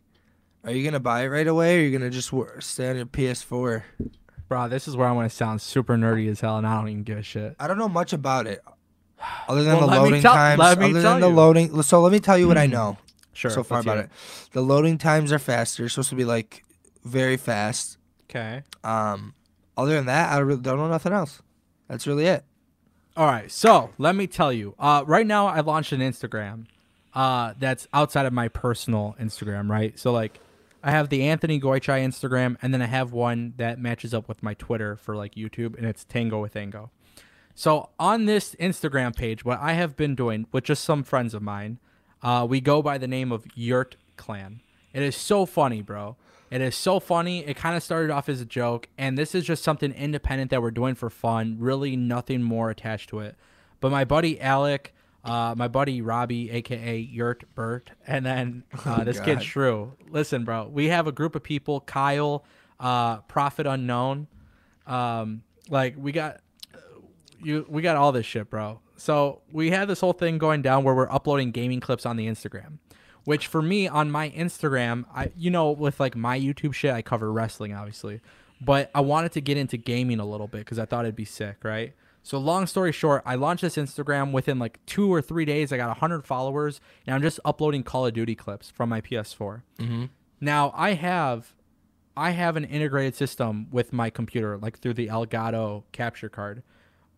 [0.63, 3.05] Are you gonna buy it right away, or are you gonna just stay on your
[3.05, 3.83] PS4?
[4.47, 4.67] bro.
[4.67, 7.17] This is where I'm gonna sound super nerdy as hell, and I don't even give
[7.19, 7.55] a shit.
[7.59, 8.61] I don't know much about it,
[9.47, 10.59] other than Well, the loading tell- times.
[10.61, 11.33] other than the you.
[11.35, 12.97] loading, so let me tell you what I know.
[13.33, 13.51] Sure.
[13.51, 14.11] so far about hear it.
[14.51, 15.85] The loading times are faster.
[15.85, 16.65] It's supposed to be like
[17.05, 17.97] very fast.
[18.29, 18.63] Okay.
[18.83, 19.33] Um,
[19.77, 21.41] other than that, I really don't know nothing else.
[21.87, 22.43] That's really it.
[23.19, 24.75] All right, so let me tell you.
[24.79, 26.67] Uh, right now, I launched an Instagram
[27.13, 29.99] uh, that's outside of my personal Instagram, right?
[29.99, 30.39] So, like,
[30.81, 34.41] I have the Anthony Goichai Instagram, and then I have one that matches up with
[34.41, 36.91] my Twitter for like YouTube, and it's Tango with Ango.
[37.55, 41.41] So, on this Instagram page, what I have been doing with just some friends of
[41.41, 41.79] mine,
[42.23, 44.61] uh, we go by the name of Yurt Clan.
[44.93, 46.15] It is so funny, bro.
[46.51, 47.45] It is so funny.
[47.45, 50.61] It kind of started off as a joke, and this is just something independent that
[50.61, 51.57] we're doing for fun.
[51.59, 53.35] Really, nothing more attached to it.
[53.79, 54.93] But my buddy Alec,
[55.23, 59.93] uh, my buddy Robbie, aka Yurt Burt, and then uh, Oh, this kid Shrew.
[60.09, 61.81] Listen, bro, we have a group of people.
[61.81, 62.43] Kyle,
[62.79, 64.27] uh, Prophet Unknown,
[64.87, 66.41] um, like we got
[67.41, 68.79] you we got all this shit, bro.
[68.97, 72.27] So we had this whole thing going down where we're uploading gaming clips on the
[72.27, 72.79] Instagram.
[73.29, 77.03] Which for me on my Instagram, I you know, with like my YouTube shit, I
[77.03, 78.21] cover wrestling obviously.
[78.59, 81.25] But I wanted to get into gaming a little bit because I thought it'd be
[81.25, 81.93] sick, right?
[82.23, 85.71] So long story short, I launched this Instagram within like two or three days.
[85.71, 89.61] I got hundred followers, and I'm just uploading Call of Duty clips from my PS4.
[89.77, 90.05] Mm-hmm.
[90.41, 91.53] Now I have
[92.17, 96.63] I have an integrated system with my computer, like through the Elgato capture card.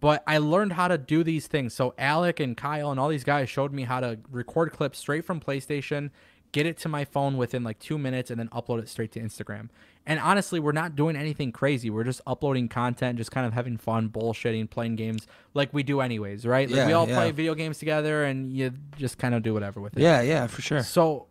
[0.02, 1.74] But I learned how to do these things.
[1.74, 5.24] So Alec and Kyle and all these guys showed me how to record clips straight
[5.24, 6.10] from PlayStation,
[6.52, 9.20] get it to my phone within like two minutes, and then upload it straight to
[9.22, 9.70] Instagram.
[10.08, 11.92] And honestly, we're not doing anything crazy.
[11.92, 16.02] We're just uploading content, just kind of having fun, bullshitting, playing games like we do
[16.02, 16.68] anyways, right?
[16.68, 17.16] Like we all yeah.
[17.16, 20.02] play video games together, and you just kind of do whatever with it.
[20.02, 20.82] Yeah, yeah, for sure.
[20.82, 21.28] So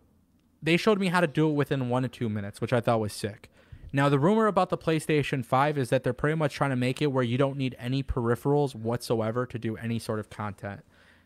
[0.62, 3.01] they showed me how to do it within one to two minutes, which I thought
[3.01, 3.51] was sick.
[3.93, 7.03] Now the rumor about the PlayStation 5 is that they're pretty much trying to make
[7.03, 10.82] it where you don't need any peripherals whatsoever to do any sort of content.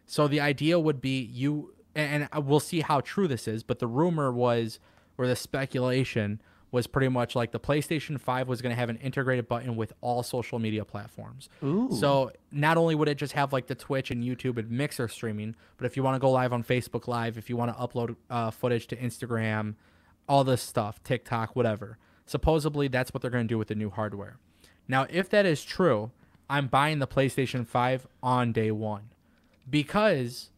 [0.06, 3.86] So the idea would be you and we'll see how true this is, but the
[3.86, 4.80] rumor was
[5.16, 6.40] or the speculation
[6.72, 9.92] was pretty much like the PlayStation 5 was going to have an integrated button with
[10.00, 11.48] all social media platforms.
[11.62, 11.88] Ooh.
[11.92, 15.54] So not only would it just have like the Twitch and YouTube and Mixer streaming,
[15.76, 18.16] but if you want to go live on Facebook Live, if you want to upload
[18.28, 19.76] uh, footage to Instagram,
[20.28, 21.96] all this stuff, TikTok, whatever.
[22.26, 24.38] Supposedly that's what they're going to do with the new hardware.
[24.88, 26.10] Now, if that is true,
[26.48, 29.10] I'm buying the PlayStation 5 on day one
[29.68, 30.50] because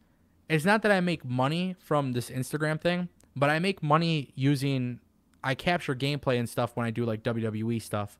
[0.49, 4.99] it's not that I make money from this Instagram thing, but I make money using
[5.43, 8.17] I capture gameplay and stuff when I do like WWE stuff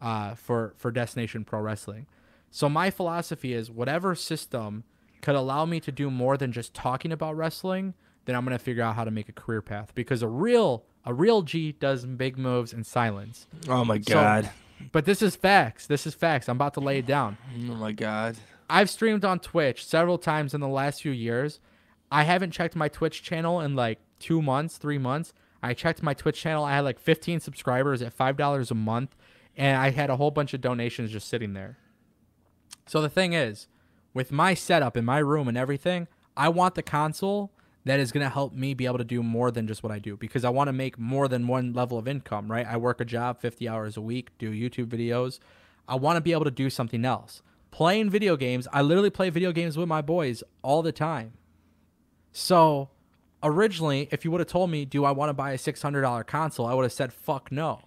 [0.00, 2.06] uh, for for Destination Pro Wrestling.
[2.50, 4.84] So my philosophy is whatever system
[5.20, 7.94] could allow me to do more than just talking about wrestling,
[8.24, 11.14] then I'm gonna figure out how to make a career path because a real a
[11.14, 13.46] real G does big moves in silence.
[13.68, 14.50] Oh my So- god.
[14.92, 15.86] But this is facts.
[15.86, 16.48] This is facts.
[16.48, 17.36] I'm about to lay it down.
[17.54, 18.36] oh my god.
[18.70, 21.60] I've streamed on Twitch several times in the last few years.
[22.10, 25.34] I haven't checked my Twitch channel in like two months, three months.
[25.62, 26.64] I checked my Twitch channel.
[26.64, 29.14] I had like 15 subscribers at $5 a month,
[29.56, 31.76] and I had a whole bunch of donations just sitting there.
[32.86, 33.68] So the thing is,
[34.14, 37.52] with my setup in my room and everything, I want the console
[37.84, 39.98] that is going to help me be able to do more than just what I
[39.98, 42.66] do because I want to make more than one level of income, right?
[42.66, 45.38] I work a job 50 hours a week, do YouTube videos.
[45.88, 47.42] I want to be able to do something else.
[47.70, 51.32] Playing video games, I literally play video games with my boys all the time.
[52.32, 52.90] So,
[53.42, 56.66] originally, if you would have told me, do I want to buy a $600 console,
[56.66, 57.80] I would have said, fuck no.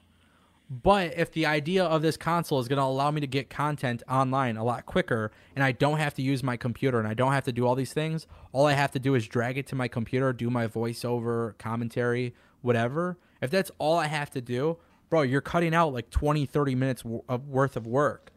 [0.70, 4.02] But if the idea of this console is going to allow me to get content
[4.10, 7.34] online a lot quicker and I don't have to use my computer and I don't
[7.34, 9.76] have to do all these things, all I have to do is drag it to
[9.76, 13.18] my computer, do my voiceover, commentary, whatever.
[13.42, 14.78] If that's all I have to do,
[15.10, 18.32] bro, you're cutting out like 20, 30 minutes of worth of work.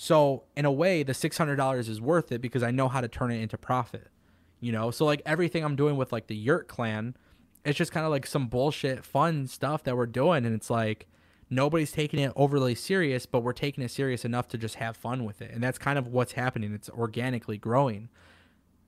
[0.00, 3.30] So, in a way, the $600 is worth it because I know how to turn
[3.32, 4.08] it into profit.
[4.60, 7.16] You know, so like everything I'm doing with like the Yurt clan,
[7.64, 11.06] it's just kind of like some bullshit fun stuff that we're doing and it's like
[11.50, 15.24] nobody's taking it overly serious, but we're taking it serious enough to just have fun
[15.24, 15.50] with it.
[15.52, 16.72] And that's kind of what's happening.
[16.74, 18.08] It's organically growing.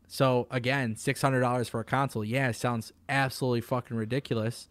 [0.06, 4.68] So again, six hundred dollars for a console, yeah, it sounds absolutely fucking ridiculous.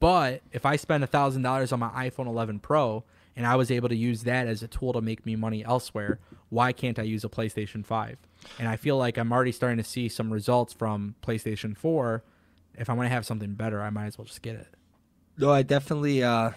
[0.00, 3.04] But if I spend thousand dollars on my iPhone 11 Pro
[3.36, 6.20] and I was able to use that as a tool to make me money elsewhere.
[6.50, 8.16] Why can't I use a PlayStation 5?
[8.58, 12.22] And I feel like I'm already starting to see some results from PlayStation 4.
[12.76, 14.68] If I'm going to have something better, I might as well just get it.
[15.36, 16.22] No, I definitely.
[16.22, 16.52] uh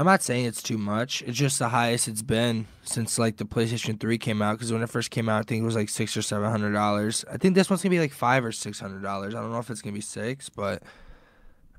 [0.00, 1.20] I'm not saying it's too much.
[1.26, 4.52] It's just the highest it's been since like the PlayStation 3 came out.
[4.56, 6.72] Because when it first came out, I think it was like six or seven hundred
[6.72, 7.22] dollars.
[7.30, 9.34] I think this one's gonna be like five or six hundred dollars.
[9.34, 10.82] I don't know if it's gonna be six, but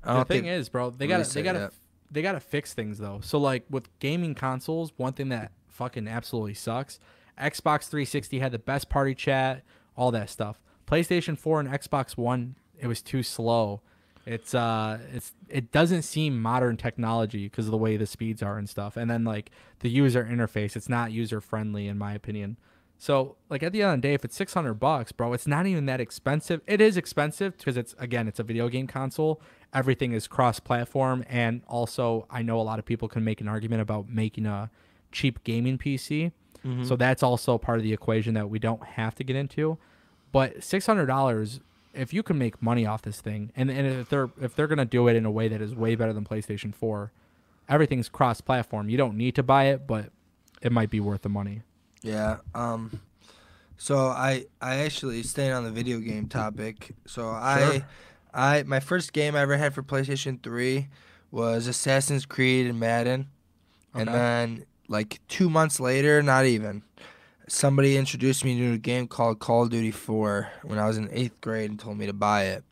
[0.04, 0.22] I The don't know.
[0.22, 1.72] The thing is, bro, they really got to they got to that.
[2.12, 3.18] they got to fix things though.
[3.24, 7.00] So like with gaming consoles, one thing that fucking absolutely sucks,
[7.36, 9.64] Xbox 360 had the best party chat,
[9.96, 10.60] all that stuff.
[10.86, 13.80] PlayStation 4 and Xbox 1, it was too slow.
[14.24, 18.56] It's uh it's it doesn't seem modern technology because of the way the speeds are
[18.56, 18.96] and stuff.
[18.96, 19.50] And then like
[19.80, 22.56] the user interface, it's not user friendly in my opinion.
[22.98, 25.46] So like at the end of the day, if it's six hundred bucks, bro, it's
[25.48, 26.60] not even that expensive.
[26.68, 29.40] It is expensive because it's again, it's a video game console.
[29.74, 33.82] Everything is cross-platform, and also I know a lot of people can make an argument
[33.82, 34.70] about making a
[35.10, 36.30] cheap gaming PC.
[36.64, 36.84] Mm-hmm.
[36.84, 39.78] So that's also part of the equation that we don't have to get into.
[40.30, 41.58] But six hundred dollars,
[41.94, 44.84] if you can make money off this thing, and, and if they're if they're gonna
[44.84, 47.12] do it in a way that is way better than PlayStation Four,
[47.68, 48.88] everything's cross-platform.
[48.88, 50.10] You don't need to buy it, but
[50.60, 51.62] it might be worth the money.
[52.02, 52.38] Yeah.
[52.54, 53.00] Um.
[53.76, 56.94] So I I actually staying on the video game topic.
[57.06, 57.86] So I Sure.
[58.34, 60.88] I my first game I ever had for PlayStation Three
[61.30, 63.28] was Assassin's Creed and Madden,
[63.94, 66.82] and then like two months later, not even,
[67.48, 71.08] somebody introduced me to a game called Call of Duty Four when I was in
[71.12, 72.64] eighth grade and told me to buy it.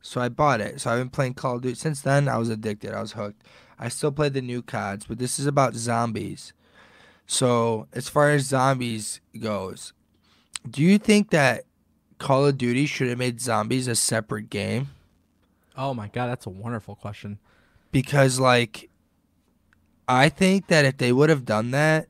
[0.00, 0.80] So I bought it.
[0.80, 2.28] So I've been playing Call of Duty since then.
[2.28, 2.92] I was addicted.
[2.92, 3.42] I was hooked.
[3.78, 6.52] I still play the new CODs, but this is about zombies.
[7.26, 9.92] So, as far as zombies goes,
[10.68, 11.64] do you think that
[12.18, 14.90] Call of Duty should have made zombies a separate game?
[15.76, 17.38] Oh my god, that's a wonderful question.
[17.90, 18.90] Because, like,
[20.06, 22.08] I think that if they would have done that,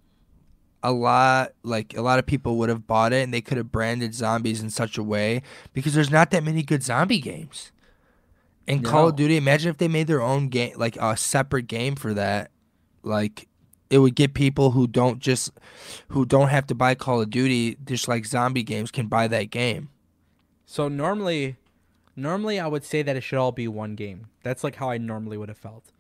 [0.83, 3.71] a lot, like, a lot of people would have bought it and they could have
[3.73, 7.73] branded zombies in such a way because there's not that many good zombie games.
[8.67, 11.97] In Call of Duty, imagine if they made their own game, like a separate game
[11.97, 12.51] for that.
[13.03, 13.49] Like,
[13.91, 15.51] it would get people who don't just
[16.09, 19.51] who don't have to buy Call of Duty, just like zombie games, can buy that
[19.51, 19.91] game.
[20.65, 21.57] So normally,
[22.17, 24.29] normally I would say that it should all be one game.
[24.43, 25.93] That's like how I normally would have felt.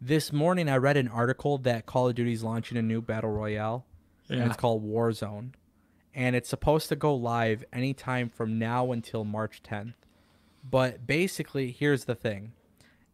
[0.00, 3.30] This morning I read an article that Call of Duty is launching a new battle
[3.30, 3.84] royale,
[4.28, 5.52] and it's called Warzone,
[6.14, 9.94] and it's supposed to go live anytime from now until March 10th.
[10.68, 12.52] But basically, here's the thing: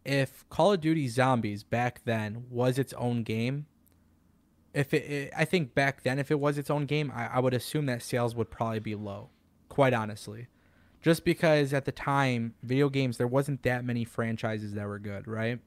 [0.04, 3.66] if Call of Duty Zombies back then was its own game,
[4.72, 7.38] if it, it I think back then if it was its own game, I, I
[7.40, 9.30] would assume that sales would probably be low,
[9.68, 10.48] quite honestly.
[11.00, 15.28] Just because at the time video games there wasn't that many franchises that were good
[15.28, 15.60] right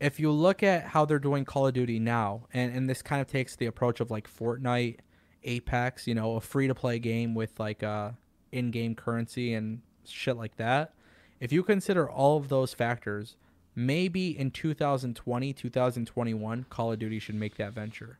[0.00, 3.20] if you look at how they're doing call of duty now and, and this kind
[3.20, 4.98] of takes the approach of like fortnite
[5.44, 8.10] apex you know a free to play game with like uh
[8.52, 10.94] in-game currency and shit like that
[11.40, 13.36] if you consider all of those factors
[13.74, 18.18] maybe in 2020 2021 call of duty should make that venture.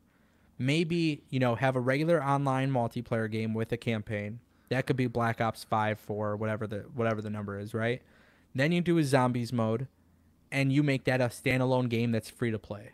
[0.58, 4.40] Maybe you know have a regular online multiplayer game with a campaign.
[4.68, 8.02] That could be black ops 5 4 whatever the whatever the number is right?
[8.54, 9.88] Then you do a zombies mode
[10.54, 12.92] and you make that a standalone game that's free to play.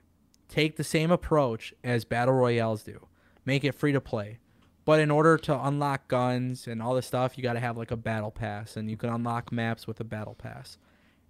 [0.49, 3.07] Take the same approach as battle royales do.
[3.45, 4.39] Make it free to play.
[4.87, 7.91] But in order to unlock guns and all this stuff you got to have like
[7.91, 10.79] a battle pass and you can unlock maps with a battle pass.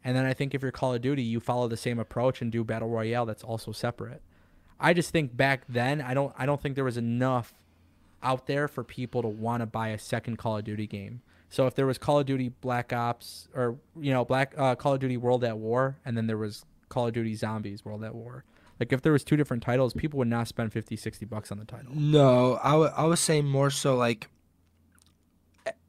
[0.04, 2.52] And then i think if you're call of duty you follow the same approach and
[2.52, 4.22] do battle royale that's also separate.
[4.78, 7.54] I just think back then I don't I don't think there was enough
[8.22, 11.22] out there for people to want to buy a second Call of Duty game.
[11.50, 14.94] So if there was Call of Duty Black Ops or you know Black uh, Call
[14.94, 18.14] of Duty World at War and then there was Call of Duty Zombies World at
[18.14, 18.44] War.
[18.78, 21.58] Like if there was two different titles, people would not spend 50 60 bucks on
[21.58, 21.92] the title.
[21.94, 24.28] No, I wa- I was saying more so like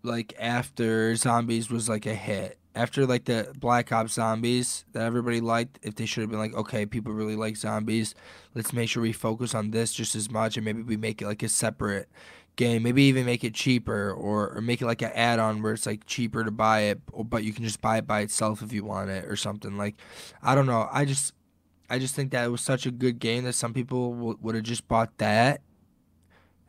[0.03, 2.57] like after zombies was like a hit.
[2.73, 6.53] After like the Black Ops zombies that everybody liked, if they should have been like,
[6.53, 8.15] okay, people really like zombies,
[8.55, 11.25] let's make sure we focus on this just as much, and maybe we make it
[11.25, 12.07] like a separate
[12.55, 12.83] game.
[12.83, 16.05] Maybe even make it cheaper, or, or make it like an add-on where it's like
[16.05, 19.09] cheaper to buy it, but you can just buy it by itself if you want
[19.09, 19.95] it, or something like.
[20.41, 20.87] I don't know.
[20.91, 21.33] I just
[21.89, 24.55] I just think that it was such a good game that some people w- would
[24.55, 25.61] have just bought that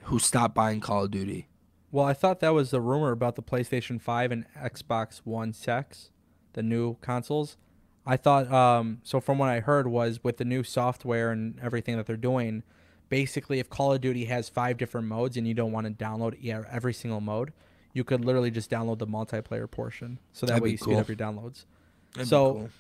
[0.05, 1.49] who stopped buying Call of Duty.
[1.93, 6.11] Well, I thought that was the rumor about the PlayStation 5 and Xbox One Sex,
[6.55, 7.57] the new consoles.
[8.05, 11.97] I thought um so from what I heard was with the new software and everything
[11.97, 12.65] that they're doing,
[13.13, 16.35] basically if Call of Duty has five different modes and you don't want to download
[16.71, 17.53] every single mode,
[17.93, 20.19] you could literally just download the multiplayer portion.
[20.33, 21.67] So that That'd way you speed up your downloads.
[22.15, 22.71] That'd So- cool.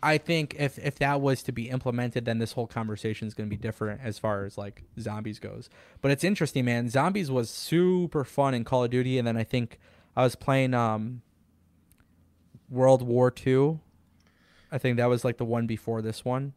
[0.00, 3.50] I think if if that was to be implemented, then this whole conversation is going
[3.50, 5.68] to be different as far as like zombies goes.
[6.00, 6.88] But it's interesting, man.
[6.88, 9.78] Zombies was super fun in Call of Duty, and then I think
[10.16, 11.20] I was playing um
[12.70, 13.80] World War Two.
[14.70, 16.54] I think that was like the one before this one.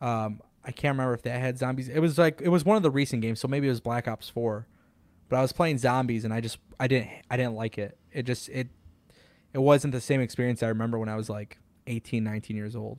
[0.00, 1.88] Um, I can't remember if that had zombies.
[1.88, 4.06] It was like it was one of the recent games, so maybe it was Black
[4.06, 4.66] Ops Four.
[5.30, 7.96] But I was playing zombies, and I just I didn't I didn't like it.
[8.12, 8.68] It just it
[9.54, 11.56] it wasn't the same experience I remember when I was like
[11.86, 12.98] 18, 19 years old.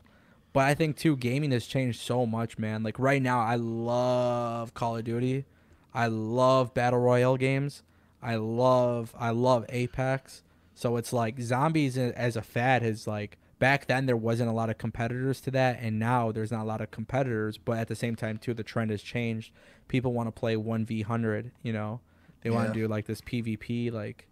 [0.52, 2.82] But I think too, gaming has changed so much, man.
[2.82, 5.46] Like right now, I love Call of Duty.
[5.94, 7.84] I love battle royale games.
[8.20, 10.42] I love I love Apex.
[10.74, 14.70] So it's like zombies as a fad has like back then there wasn't a lot
[14.70, 17.96] of competitors to that and now there's not a lot of competitors but at the
[17.96, 19.52] same time too the trend has changed
[19.88, 22.00] people want to play 1v100 you know
[22.42, 24.26] they want to do like this pvp like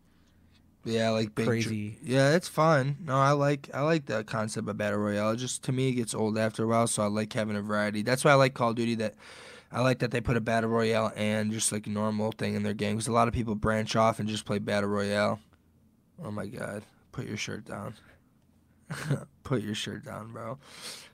[0.86, 1.98] Yeah, like Crazy.
[2.02, 2.96] yeah, it's fun.
[3.04, 5.32] No, I like I like the concept of battle royale.
[5.32, 7.62] It just to me it gets old after a while, so I like having a
[7.62, 8.04] variety.
[8.04, 8.96] That's why I like Call of Duty.
[8.96, 9.16] That
[9.70, 12.74] I like that they put a battle royale and just like normal thing in their
[12.74, 12.96] game.
[12.96, 15.42] Because a lot of people branch off and just play battle royale.
[16.24, 17.96] Oh my god, put your shirt down.
[19.44, 20.58] put your shirt down, bro.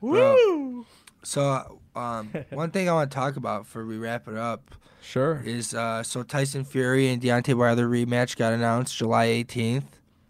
[0.01, 0.85] Bro.
[1.23, 5.41] So, um, one thing I want to talk about before we wrap it up sure
[5.45, 9.83] is uh, so Tyson Fury and Deontay Wilder rematch got announced July 18th.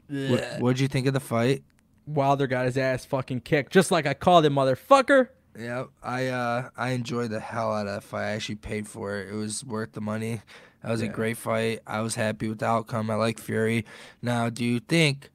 [0.09, 1.63] What what'd you think of the fight?
[2.05, 6.69] wilder got his ass fucking kicked just like i called him motherfucker Yeah, I uh,
[6.75, 8.23] I enjoyed the hell out of that fight.
[8.23, 9.29] I actually paid for it.
[9.29, 10.41] It was worth the money.
[10.81, 11.79] That was a great fight.
[11.85, 13.09] I was happy with the outcome.
[13.11, 13.85] I like Fury.
[14.21, 15.29] Now, do you think?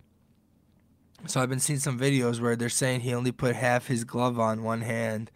[1.27, 4.39] So I've been seeing some videos where they're saying he only put half his glove
[4.39, 5.31] on one hand.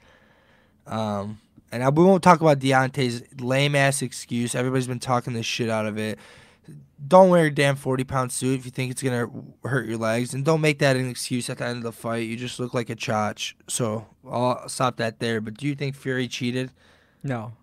[0.86, 4.54] Um, and I, we won't talk about Deontay's lame ass excuse.
[4.54, 6.18] Everybody's been talking the shit out of it.
[7.04, 9.28] Don't wear a damn forty pound suit if you think it's gonna
[9.64, 12.28] hurt your legs, and don't make that an excuse at the end of the fight.
[12.28, 13.54] You just look like a chotch.
[13.68, 15.40] So I'll stop that there.
[15.40, 16.70] But do you think Fury cheated?
[17.24, 17.54] no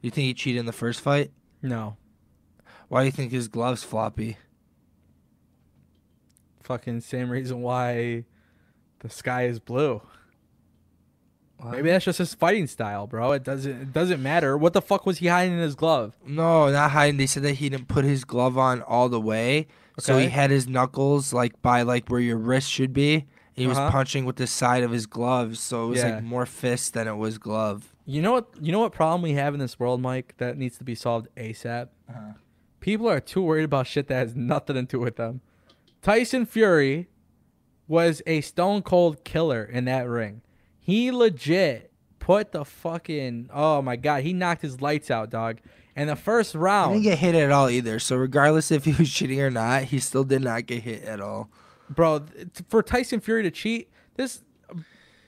[0.00, 1.30] You think he cheated in the first fight?
[1.60, 1.96] no
[2.88, 4.38] Why do you think his gloves floppy?
[6.64, 8.24] Fucking same reason why
[9.00, 10.00] the sky is blue
[11.70, 15.06] maybe that's just his fighting style bro it doesn't it doesn't matter what the fuck
[15.06, 17.16] was he hiding in his glove No, not hiding.
[17.16, 19.66] They said that he didn't put his glove on all the way,
[19.98, 23.26] so he had his knuckles like by like where your wrist should be.
[23.54, 23.90] He was Uh-huh.
[23.90, 26.16] punching with the side of his gloves, so it was Yeah.
[26.16, 27.94] like more fist than it was glove.
[28.04, 28.48] You know what?
[28.60, 31.28] You know what problem we have in this world, Mike, that needs to be solved
[31.36, 31.88] ASAP.
[32.10, 32.32] Uh-huh.
[32.80, 35.40] People are too worried about shit that has nothing to do with them.
[36.04, 37.08] Tyson Fury
[37.88, 40.42] was a stone cold killer in that ring.
[40.78, 45.60] He legit put the fucking oh my god, he knocked his lights out, dog.
[45.96, 47.98] And the first round, He didn't get hit at all either.
[47.98, 51.22] So regardless if he was cheating or not, he still did not get hit at
[51.22, 51.48] all.
[51.88, 52.26] bro,
[52.68, 54.42] for Tyson Fury to cheat, this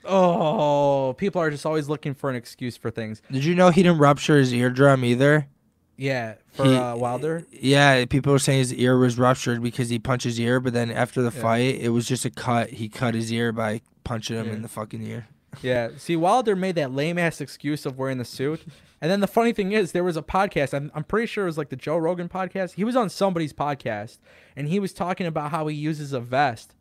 [0.05, 3.22] oh, people are just always looking for an excuse for things.
[3.33, 5.49] Did you know he didn't rupture his eardrum either?
[5.97, 7.45] Yeah, for He- uh, Wilder.
[7.51, 10.91] Yeah, people were saying his ear was ruptured because he punched his ear, but then
[10.91, 11.43] after the Yeah.
[11.43, 12.71] fight, it was just a cut.
[12.71, 14.53] He cut his ear by punching him Yeah.
[14.55, 15.27] in the fucking ear.
[15.63, 15.89] Yeah.
[15.97, 18.63] See, Wilder made that lame ass excuse of wearing the suit.
[19.01, 20.75] And then the funny thing is, there was a podcast.
[20.75, 22.75] I'm, I'm pretty sure it was like the Joe Rogan podcast.
[22.75, 24.19] He was on somebody's podcast
[24.55, 26.75] and he was talking about how he uses a vest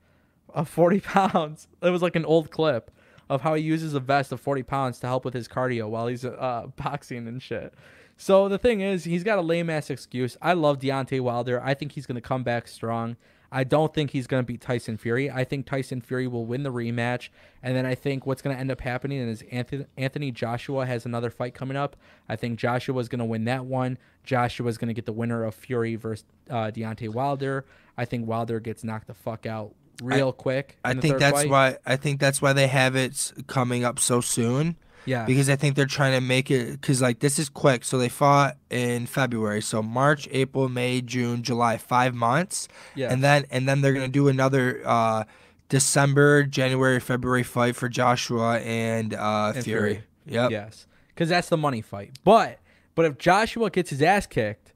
[0.49, 1.67] of 40 pounds.
[1.81, 2.91] It was like an old clip
[3.29, 6.07] of how he uses a vest of 40 pounds to help with his cardio while
[6.07, 7.73] he's uh, boxing and shit.
[8.17, 10.37] So the thing is, he's got a lame ass excuse.
[10.41, 11.61] I love Deontay Wilder.
[11.63, 13.17] I think he's going to come back strong.
[13.51, 15.29] I don't think he's going to beat Tyson Fury.
[15.29, 17.29] I think Tyson Fury will win the rematch.
[17.63, 21.05] And then I think what's going to end up happening is Anthony, Anthony Joshua has
[21.05, 21.95] another fight coming up.
[22.27, 23.97] I think Joshua is going to win that one.
[24.23, 27.65] Joshua is going to get the winner of Fury versus uh, Deontay Wilder.
[27.97, 30.77] I think Wilder gets knocked the fuck out real quick.
[30.83, 31.49] I the think that's fight.
[31.49, 35.25] why I think that's why they have it coming up so soon Yeah.
[35.25, 37.83] because I think they're trying to make it cuz like this is quick.
[37.85, 39.61] So they fought in February.
[39.61, 42.67] So March, April, May, June, July, 5 months.
[42.95, 43.11] yeah.
[43.11, 45.23] And then and then they're going to do another uh
[45.69, 49.93] December, January, February fight for Joshua and uh And Fury.
[49.93, 50.03] Fury.
[50.27, 50.51] Yep.
[50.51, 52.11] Yes, because that's the money fight.
[52.23, 52.59] But
[52.95, 54.73] but if Joshua gets his ass kicked,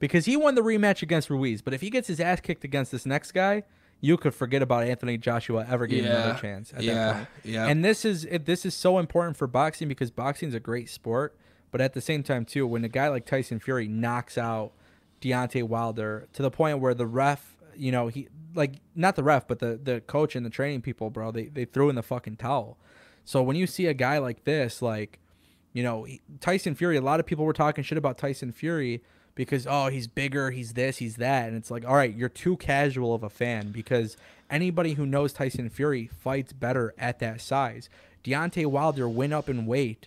[0.00, 2.90] because he won the rematch against Ruiz, but if he gets his ass kicked against
[2.92, 3.62] this next guy,
[4.04, 6.24] you could forget about Anthony Joshua ever getting Yeah.
[6.24, 6.70] another chance.
[6.72, 7.12] At that Yeah.
[7.14, 7.28] point.
[7.44, 7.66] Yeah.
[7.68, 10.90] And this is it, this is so important for boxing because boxing is a great
[10.90, 11.34] sport.
[11.70, 14.72] But at the same time, too, when a guy like Tyson Fury knocks out
[15.22, 19.46] Deontay Wilder to the point where the ref, you know, he like not the ref,
[19.46, 22.36] but the the coach and the training people, bro, they they threw in the fucking
[22.36, 22.76] towel.
[23.24, 25.20] So when you see a guy like this, like,
[25.72, 26.08] you know,
[26.40, 29.00] Tyson Fury, a lot of people were talking shit about Tyson Fury
[29.34, 32.56] because oh he's bigger, he's this, he's that, and it's like all right, you're too
[32.56, 34.16] casual of a fan because
[34.50, 37.88] anybody who knows Tyson Fury fights better at that size.
[38.24, 40.06] Deontay Wilder went up in weight,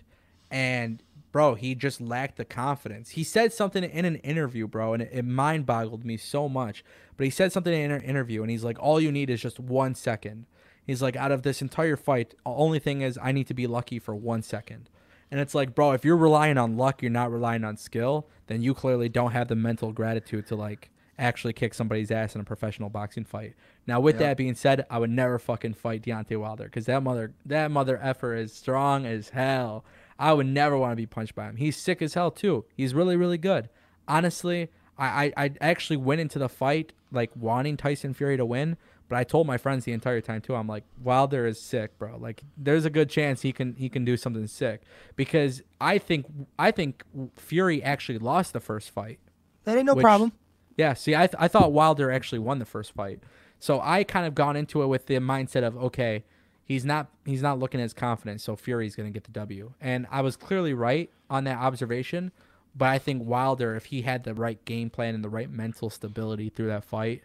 [0.50, 1.02] and
[1.32, 3.10] bro, he just lacked the confidence.
[3.10, 6.82] He said something in an interview, bro, and it, it mind boggled me so much.
[7.16, 9.60] But he said something in an interview, and he's like, all you need is just
[9.60, 10.46] one second.
[10.86, 13.98] He's like, out of this entire fight, only thing is I need to be lucky
[13.98, 14.88] for one second.
[15.30, 18.62] And it's like, bro, if you're relying on luck, you're not relying on skill, then
[18.62, 22.44] you clearly don't have the mental gratitude to like actually kick somebody's ass in a
[22.44, 23.54] professional boxing fight.
[23.86, 24.28] Now, with Yeah.
[24.28, 27.98] that being said, I would never fucking fight Deontay Wilder because that mother that mother
[28.02, 29.84] effer is strong as hell.
[30.18, 31.56] I would never want to be punched by him.
[31.56, 32.64] He's sick as hell too.
[32.76, 33.68] He's really really good.
[34.06, 34.68] Honestly,
[34.98, 38.76] I, I I actually went into the fight like wanting Tyson Fury to win,
[39.08, 40.54] but I told my friends the entire time too.
[40.54, 42.16] I'm like Wilder is sick, bro.
[42.18, 44.82] Like there's a good chance he can he can do something sick
[45.16, 46.26] because I think
[46.58, 47.02] I think
[47.36, 49.18] Fury actually lost the first fight.
[49.64, 50.32] That ain't no Which- problem.
[50.76, 53.20] Yeah, see, I, th- I thought Wilder actually won the first fight,
[53.58, 56.22] so I kind of gone into it with the mindset of okay,
[56.66, 60.20] he's not he's not looking as confident, so Fury's gonna get the W, and I
[60.20, 62.30] was clearly right on that observation.
[62.76, 65.88] But I think Wilder, if he had the right game plan and the right mental
[65.88, 67.22] stability through that fight,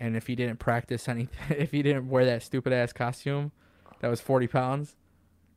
[0.00, 3.52] and if he didn't practice anything, if he didn't wear that stupid ass costume
[4.00, 4.96] that was forty pounds,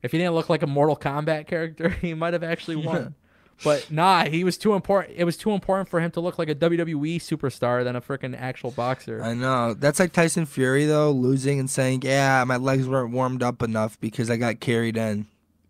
[0.04, 3.16] if he didn't look like a Mortal Kombat character, he might have actually won.
[3.64, 5.16] But nah, he was too important.
[5.18, 8.36] It was too important for him to look like a WWE superstar than a freaking
[8.38, 9.24] actual boxer.
[9.24, 9.74] I know.
[9.74, 14.00] That's like Tyson Fury though, losing and saying, "Yeah, my legs weren't warmed up enough
[14.00, 15.28] because I got carried in."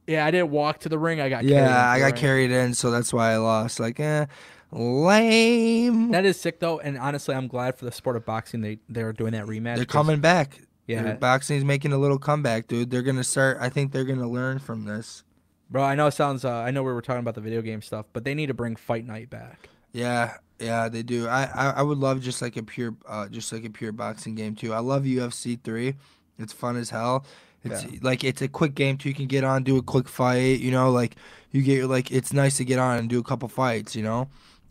[0.07, 1.21] Yeah, I didn't walk to the ring.
[1.21, 2.15] I got carried Yeah, I got ring.
[2.15, 3.79] carried in, so that's why I lost.
[3.79, 4.25] Like, eh,
[4.71, 6.11] lame.
[6.11, 9.13] That is sick though, and honestly, I'm glad for the sport of boxing they they're
[9.13, 9.77] doing that rematch.
[9.77, 10.59] They're coming back.
[10.87, 11.05] Yeah.
[11.05, 12.89] Yeah, boxing's making a little comeback, dude.
[12.89, 13.57] They're gonna start.
[13.61, 15.23] I think they're gonna learn from this.
[15.69, 15.83] bro.
[15.83, 16.43] I know it sounds.
[16.45, 18.53] Uh, I know we were talking about the video game stuff, but they need to
[18.53, 19.69] bring Fight Night back.
[19.93, 21.27] Yeah, yeah, they do.
[21.27, 24.35] I, I, I would love just like a pure, uh, just like a pure boxing
[24.35, 24.73] game too.
[24.73, 25.95] I love UFC three.
[26.39, 27.25] It's fun as hell.
[27.63, 27.99] It's Yeah.
[28.01, 29.09] like it's a quick game too.
[29.09, 30.59] You can get on, do a quick fight.
[30.59, 31.15] You know, like
[31.51, 33.95] you get like it's nice to get on and do a couple fights.
[33.95, 34.29] You know,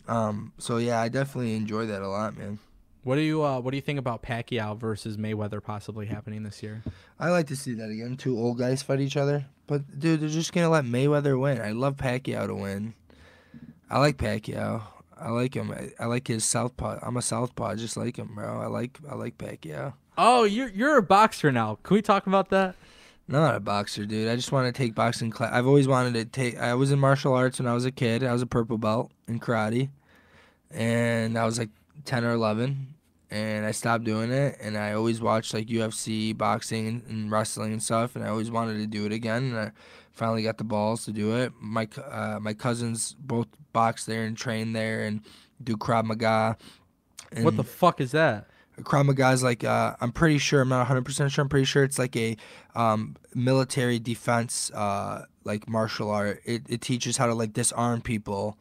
[0.08, 0.52] um.
[0.58, 2.58] So yeah, I definitely enjoy that a lot, man.
[3.04, 6.62] What do you uh, What do you think about Pacquiao versus Mayweather possibly happening this
[6.62, 6.82] year?
[7.18, 8.16] I like to see that again.
[8.16, 11.60] Two old guys fight each other, but dude, they're just gonna let Mayweather win.
[11.60, 12.94] I love Pacquiao to win.
[13.90, 14.82] I like Pacquiao.
[15.18, 15.70] I like him.
[15.72, 16.98] I, I like his southpaw.
[17.02, 18.60] I'm a southpaw, I just like him, bro.
[18.60, 19.94] I like I like Pacquiao.
[20.16, 21.78] Oh, you're you're a boxer now.
[21.82, 22.74] Can we talk about that?
[23.28, 24.28] I'm not a boxer, dude.
[24.28, 25.52] I just want to take boxing class.
[25.52, 26.58] I've always wanted to take.
[26.58, 28.22] I was in martial arts when I was a kid.
[28.22, 29.88] I was a purple belt in karate,
[30.70, 31.70] and I was like
[32.04, 32.94] ten or eleven,
[33.30, 34.58] and I stopped doing it.
[34.60, 38.14] And I always watched like UFC, boxing, and, and wrestling and stuff.
[38.14, 39.44] And I always wanted to do it again.
[39.44, 39.72] And I
[40.10, 41.52] finally got the balls to do it.
[41.58, 45.22] My uh, my cousins both box there and train there and
[45.62, 46.58] do Krav Maga.
[47.30, 48.48] And what the fuck is that?
[48.80, 51.84] Krav is like uh, I'm pretty sure I'm not 100 percent sure I'm pretty sure
[51.84, 52.36] it's like a
[52.74, 56.40] um, military defense uh, like martial art.
[56.44, 58.56] It, it teaches how to like disarm people,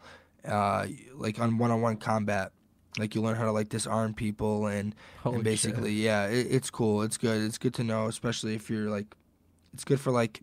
[0.46, 2.52] uh, like on one-on-one combat.
[3.00, 4.94] Like you learn how to like disarm people and,
[5.24, 5.52] Holy and shit.
[5.52, 7.04] basically yeah, it, it's cool.
[7.04, 7.42] It's good.
[7.42, 9.16] It's good to know, especially if you're like,
[9.74, 10.42] it's good for like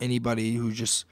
[0.00, 1.04] anybody who just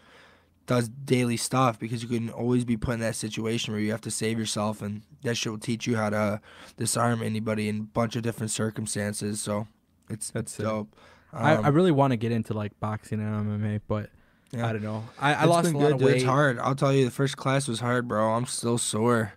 [0.71, 4.01] does daily stuff because you can always be put in that situation where you have
[4.03, 6.41] to save yourself and that shit will teach you how to
[6.77, 9.43] disarm anybody in a bunch of different circumstances.
[9.43, 9.67] So
[10.09, 10.95] it's That's dope.
[11.33, 14.11] I, I Um, really want to get into like boxing and MMA, but
[14.53, 14.69] Yeah.
[14.69, 15.03] I don't know.
[15.19, 16.07] I, I lost a lot good, of dude.
[16.07, 16.17] weight.
[16.19, 16.61] it's hard.
[16.61, 18.33] I'll tell you the first class was hard bro.
[18.35, 19.33] I'm still sore.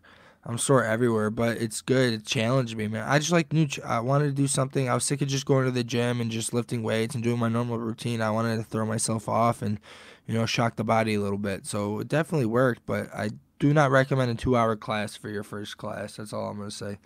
[0.46, 2.14] I'm sore everywhere but it's good.
[2.14, 3.08] It challenged me man.
[3.10, 4.88] I just like new ch- i wanted to do something.
[4.88, 7.40] I was sick of just going to the gym and just lifting weights and doing
[7.40, 8.22] my normal routine.
[8.22, 9.80] I wanted to throw myself off and
[10.28, 13.74] you know shock the body a little bit so it definitely worked but i do
[13.74, 16.98] not recommend a two hour class for your first class that's all i'm gonna say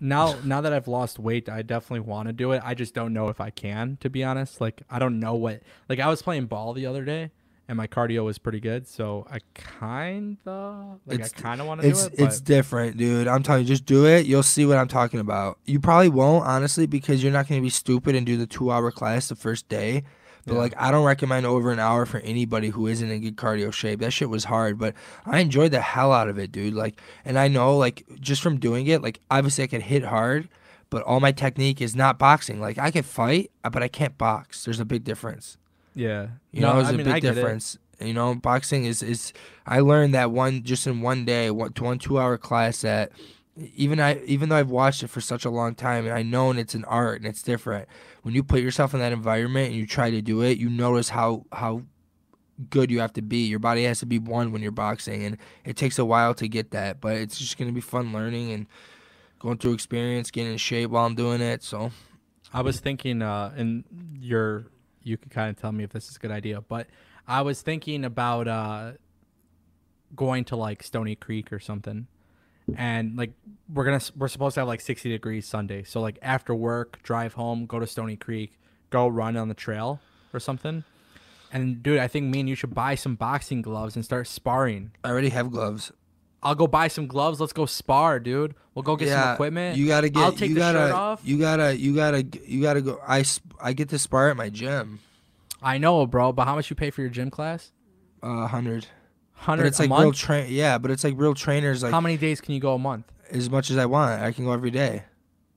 [0.00, 2.62] now now that I've lost weight, I definitely want to do it.
[2.64, 4.60] I just don't know if I can, to be honest.
[4.60, 7.32] Like I don't know what like I was playing ball the other day
[7.66, 9.40] and my cardio was pretty good, so I
[10.02, 12.12] kinda like It's- I kinda want to do It's it.
[12.16, 13.26] it's but different, dude.
[13.28, 14.26] I'm telling you, just do it.
[14.26, 15.58] You'll see what I'm talking about.
[15.64, 18.90] You probably won't, honestly, because you're not gonna be stupid and do the two hour
[18.90, 20.04] class the first day.
[20.48, 20.60] But Yeah.
[20.60, 24.00] like, I don't recommend over an hour for anybody who isn't in good cardio shape.
[24.00, 24.94] That shit was hard, but
[25.26, 26.74] I enjoyed the hell out of it, dude.
[26.74, 30.48] Like, and I know, like, just from doing it, like, obviously I could hit hard,
[30.90, 32.60] but all my technique is not boxing.
[32.60, 34.64] Like, I can fight, uh, but I can't box.
[34.64, 35.56] There's a big difference.
[35.94, 36.28] yeah.
[36.50, 37.34] You no, know, there's I a mean, big get it.
[37.36, 37.78] difference.
[38.00, 39.32] You know, boxing is is.
[39.66, 43.10] I learned that one just in one day, one one two hour class that
[43.74, 46.50] even I even though I've watched it for such a long time and I know
[46.52, 47.88] it's an art and it's different.
[48.22, 51.08] When you put yourself in that environment and you try to do it, you notice
[51.10, 51.82] how how
[52.70, 53.46] good you have to be.
[53.46, 56.48] Your body has to be one when you're boxing, and it takes a while to
[56.48, 57.00] get that.
[57.00, 58.66] But it's just gonna be fun learning and
[59.38, 61.62] going through experience, getting in shape while I'm doing it.
[61.62, 61.90] So
[62.52, 63.84] I was thinking, uh, and
[64.20, 64.66] you're
[65.02, 66.86] you can kind of tell me if this is a good idea, but
[67.26, 68.92] I was thinking about uh,
[70.14, 72.06] going to like Stony Creek or something,
[72.76, 73.32] and like
[73.72, 77.34] we're gonna we're supposed to have like 60 degrees Sunday, so like after work, drive
[77.34, 78.52] home, go to Stony Creek,
[78.90, 80.00] go run on the trail
[80.32, 80.84] or something.
[81.52, 84.90] And dude, I think me and you should buy some boxing gloves and start sparring.
[85.02, 85.92] I already have gloves.
[86.42, 87.40] I'll go buy some gloves.
[87.40, 88.54] Let's go spar, dude.
[88.74, 89.76] We'll go get some equipment.
[89.76, 90.22] You gotta get.
[90.22, 91.20] I'll take you the gotta, shirt off.
[91.24, 91.76] You gotta.
[91.76, 92.22] You gotta.
[92.22, 93.00] You gotta go.
[93.06, 93.24] I
[93.60, 95.00] I get to spar at my gym.
[95.60, 97.72] I know, bro, but how much you pay for your gym class?
[98.22, 98.86] Uh, hundred.
[99.38, 100.02] Hundred it's a like month.
[100.02, 100.46] real train.
[100.50, 101.82] Yeah, but it's like real trainers.
[101.82, 103.10] Like how many days can you go a month?
[103.30, 105.04] as much as I want, I can go every day.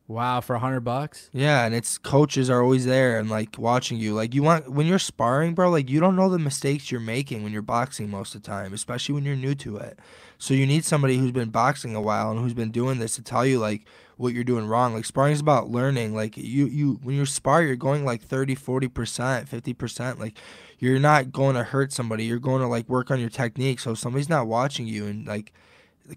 [0.07, 1.29] Wow, for a hundred bucks.
[1.31, 4.13] Yeah, and it's coaches are always there and like watching you.
[4.13, 5.69] Like you want when you're sparring, bro.
[5.69, 8.73] Like you don't know the mistakes you're making when you're boxing most of the time,
[8.73, 9.97] especially when you're new to it.
[10.37, 13.21] So you need somebody who's been boxing a while and who's been doing this to
[13.21, 13.85] tell you like
[14.17, 14.93] what you're doing wrong.
[14.93, 16.13] Like sparring is about learning.
[16.13, 20.19] Like you you when you spar, you're going like 30, 40 percent, fifty percent.
[20.19, 20.37] Like
[20.81, 22.25] you're not going to hurt somebody.
[22.25, 23.79] You're going to like work on your technique.
[23.79, 25.53] So if somebody's not watching you and like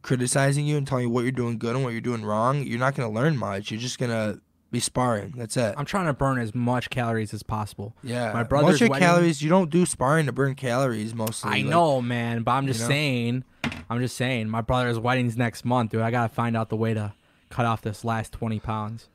[0.02, 2.78] criticizing you and telling you what you're doing good and what you're doing wrong, you're
[2.80, 3.70] not going to learn much.
[3.70, 4.40] You're just going to
[4.70, 5.34] be sparring.
[5.36, 5.74] That's it.
[5.78, 7.94] I'm trying to burn as much calories as possible.
[8.02, 8.32] yeah.
[8.32, 11.50] my Most brother's of your wedding- calories, you don't do sparring to burn calories mostly.
[11.50, 12.88] I Like, know, man, but I'm just know?
[12.88, 13.44] saying.
[13.88, 14.48] I'm just saying.
[14.48, 16.00] My brother's wedding's next month, dude.
[16.00, 17.12] I gotta find out the way to
[17.50, 19.08] cut off this last 20 pounds.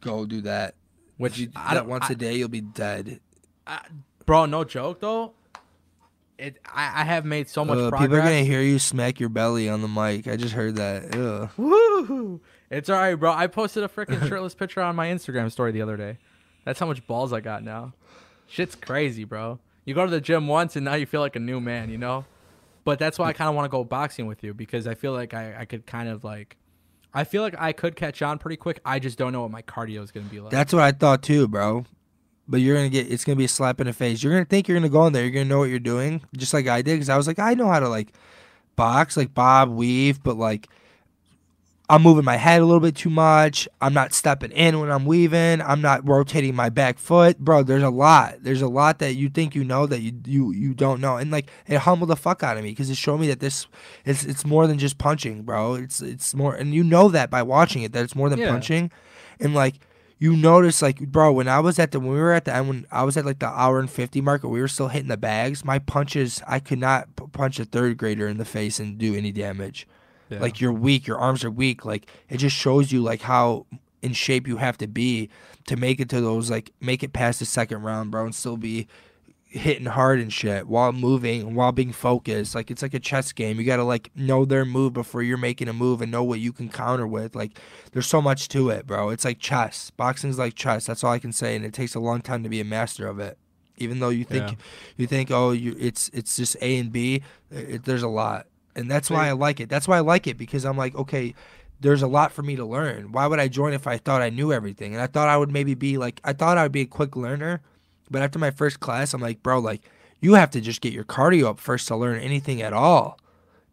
[0.00, 0.74] Go do that.
[1.16, 1.88] Which you do I don't.
[1.88, 3.20] once I- a day, you'll be dead.
[4.26, 5.32] Bro, no joke though.
[6.38, 6.58] It.
[6.66, 8.00] I, I have made so much Uh, progress.
[8.02, 10.26] people are going to hear you smack your belly on the mic.
[10.26, 11.14] I just heard that.
[11.14, 11.50] Ugh.
[11.56, 12.40] Woo!
[12.70, 13.32] It's all right, bro.
[13.32, 16.18] I posted a freaking shirtless picture on my Instagram story the other day.
[16.64, 17.92] That's how much balls I got now.
[18.48, 19.60] Shit's crazy, bro.
[19.84, 21.98] You go to the gym once and now you feel like a new man, you
[21.98, 22.24] know?
[22.84, 25.12] But that's why I kind of want to go boxing with you because I feel
[25.12, 26.56] like I, I could kind of like,
[27.14, 28.80] I feel like I could catch on pretty quick.
[28.84, 30.50] I just don't know what my cardio is going to be like.
[30.50, 31.84] That's what I thought too, bro.
[32.52, 34.22] But you're gonna get it's gonna be a slap in the face.
[34.22, 35.22] You're gonna think you're gonna go in there.
[35.22, 36.92] You're gonna know what you're doing, just like I did.
[36.96, 38.12] Because I was like, I know how to like
[38.76, 40.68] box, like bob, weave, but like
[41.88, 43.66] I'm moving my head a little bit too much.
[43.80, 45.62] I'm not stepping in when I'm weaving.
[45.62, 47.62] I'm not rotating my back foot, bro.
[47.62, 48.36] There's a lot.
[48.42, 51.30] There's a lot that you think you know that you you you don't know, and
[51.30, 53.66] like it humbled the fuck out of me because it showed me that this
[54.04, 55.74] it's it's more than just punching, bro.
[55.74, 58.50] It's it's more, and you know that by watching it that it's more than Yeah.
[58.50, 58.90] punching,
[59.40, 59.76] and like
[60.22, 62.68] you notice like bro when i was at the when we were at the end
[62.68, 65.16] when i was at like the hour and 50 mark we were still hitting the
[65.16, 65.64] bags.
[65.64, 69.16] My punches i could not p- punch a third grader in the face and do
[69.16, 69.88] any damage.
[70.28, 70.38] Yeah.
[70.38, 71.84] like you're weak your arms are weak.
[71.84, 73.66] Like it just shows you like how
[74.00, 75.28] in shape you have to be
[75.66, 78.56] to make it to those like make it past the second round bro and still
[78.56, 78.86] be
[79.52, 82.54] hitting hard and shit while moving while being focused.
[82.54, 83.58] Like it's like a chess game.
[83.60, 86.52] You gotta like know their move before you're making a move and know what you
[86.52, 87.34] can counter with.
[87.34, 87.58] Like
[87.92, 89.10] there's so much to it bro.
[89.10, 89.90] It's like chess.
[89.90, 90.86] Boxing's like chess.
[90.86, 93.06] That's all i can say and it takes a long time to be a master
[93.06, 93.36] of it.
[93.76, 94.54] Even though you think Yeah.
[94.96, 98.46] you think oh you it's it's just a and b it, there's a lot.
[98.74, 99.68] And that's why i like it.
[99.68, 101.34] That's why i like it because i'm like okay
[101.80, 103.12] there's a lot for me to learn.
[103.12, 104.94] Why would i join if i thought i knew everything?
[104.94, 107.16] And i thought i would maybe be like i thought i would be a quick
[107.16, 107.60] learner
[108.12, 109.82] but after my first class, I'm like, bro, like
[110.20, 113.18] you have to just get your cardio up first to learn anything at all,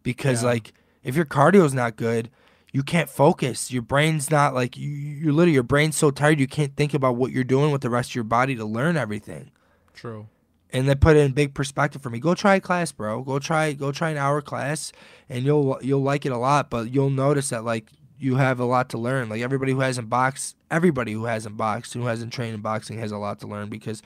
[0.02, 0.48] because Yeah.
[0.48, 0.72] like
[1.04, 2.30] if your cardio's not good,
[2.72, 3.70] you can't focus.
[3.72, 4.88] Your brain's not like you.
[4.88, 7.90] You're literally your brain's so tired you can't think about what you're doing with the
[7.90, 9.50] rest of your body to learn everything.
[9.94, 10.28] True.
[10.72, 12.20] And they put it in big perspective for me.
[12.20, 13.22] Go try a class, bro.
[13.22, 14.92] Go try go try an hour class,
[15.28, 16.70] and you'll you'll like it a lot.
[16.70, 19.28] But you'll notice that like you have a lot to learn.
[19.28, 23.10] Like everybody who hasn't boxed, everybody who hasn't boxed, who hasn't trained in boxing has
[23.10, 24.00] a lot to learn because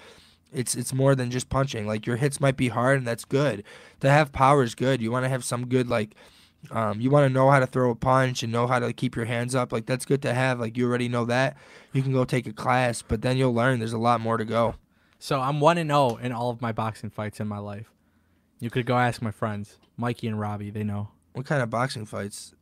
[0.55, 1.87] it's it's more than just punching.
[1.87, 3.65] Like your hits might be hard, and that's good.
[4.01, 5.01] To have power is good.
[5.01, 6.15] You want to have some good like.
[6.71, 9.17] Um, you want to know how to throw a punch and know how to keep
[9.17, 9.71] your hands up.
[9.71, 10.59] Like that's good to have.
[10.59, 11.59] Like you already know that.
[11.93, 13.81] You can go take a class, but then you'll learn.
[13.81, 14.77] There's a lot more to go.
[15.19, 17.91] So I'm one and zero in all of my boxing fights in my life.
[18.61, 20.71] You could go ask my friends, Mikey and Robbie.
[20.71, 21.09] They know.
[21.35, 22.55] What kind of boxing fights?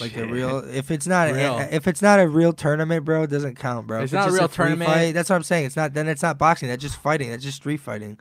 [0.00, 0.58] Like the real?
[0.58, 1.58] If it's not, Real.
[1.70, 4.02] if it's not a real tournament, bro, it doesn't count, bro.
[4.02, 4.90] It's If not a real tournament.
[4.90, 5.66] Fight, that's what I'm saying.
[5.66, 5.92] It's not.
[5.94, 6.68] Then it's not boxing.
[6.68, 7.30] That's just fighting.
[7.30, 8.18] That's just street fighting.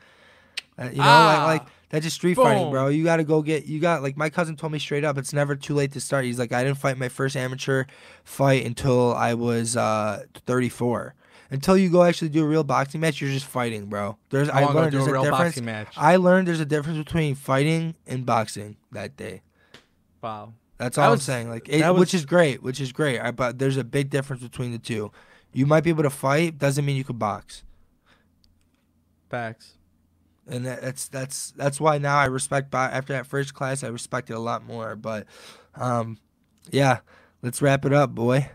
[0.77, 1.45] Uh, you know, Ah.
[1.47, 2.89] like, like that's just street fighting, bro.
[2.89, 3.65] You got to go get.
[3.65, 5.17] You got like my cousin told me straight up.
[5.17, 6.25] It's never too late to start.
[6.25, 7.85] He's like, I didn't fight my first amateur
[8.25, 11.15] fight until I was uh 34.
[11.51, 14.17] Until you go actually do a real boxing match, you're just fighting, bro.
[14.29, 15.43] There's I I learned there's a a real difference.
[15.45, 15.87] boxing match.
[15.95, 19.41] I learned there's a difference between fighting and boxing that day.
[20.21, 20.53] wow.
[20.77, 21.49] That's That all was- I'm saying.
[21.49, 23.19] Like, it, was- which is great, which is great.
[23.19, 25.11] I, but there's a big difference between the two.
[25.53, 27.63] You might be able to fight, doesn't mean you could box.
[29.29, 29.73] Facts.
[30.47, 32.69] and that, that's that's that's why now I respect.
[32.71, 34.95] Bo- after that first class, I respect it a lot more.
[34.95, 35.25] But,
[35.75, 36.19] um,
[36.71, 36.99] yeah,
[37.41, 38.49] let's wrap it up, boy.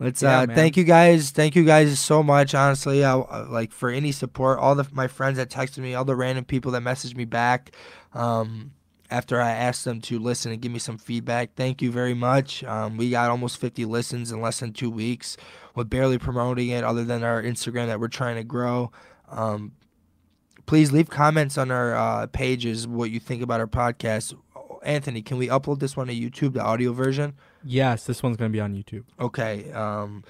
[0.00, 0.56] Let's Yeah, uh, man.
[0.56, 1.30] thank you guys.
[1.30, 2.54] Thank you guys so much.
[2.54, 6.04] Honestly, I, uh, like for any support, all the my friends that texted me, all
[6.04, 7.74] the random people that messaged me back,
[8.14, 8.72] um,
[9.10, 11.54] after I asked them to listen and give me some feedback.
[11.54, 12.62] Thank you very much.
[12.64, 15.36] Um, we got almost 50 listens in less than two weeks.
[15.74, 18.90] We're barely promoting it, other than our Instagram that we're trying to grow.
[19.28, 19.72] Um,
[20.66, 24.34] please leave comments on our uh, pages what you think about our podcast.
[24.82, 27.34] Anthony, can we upload this one to YouTube, the audio version?
[27.64, 29.04] Yes, this one's gonna be on YouTube.
[29.18, 29.72] Okay.
[29.72, 30.22] Um,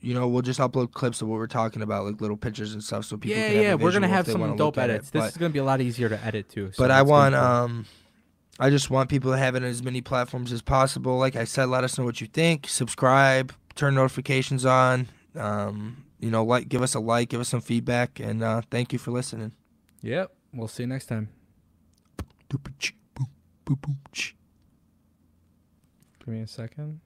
[0.00, 2.82] you know, we'll just upload clips of what we're talking about, like little pictures and
[2.82, 3.36] stuff, so people.
[3.38, 4.94] yeah, can have yeah, we're gonna have some dope at it.
[4.94, 5.10] edits.
[5.10, 6.70] This But- is gonna be a lot easier to edit too.
[6.72, 7.86] so but I want um
[8.58, 11.16] I just want people to have it on as many platforms as possible.
[11.16, 12.68] Like I said, let us know what you think.
[12.68, 15.08] Subscribe, turn notifications on.
[15.34, 18.92] Um, you know, like give us a like, give us some feedback, and uh, thank
[18.92, 19.52] you for listening.
[20.02, 20.30] Yep.
[20.52, 21.28] We'll see you next time.
[22.48, 22.60] Give
[26.26, 27.00] me a second.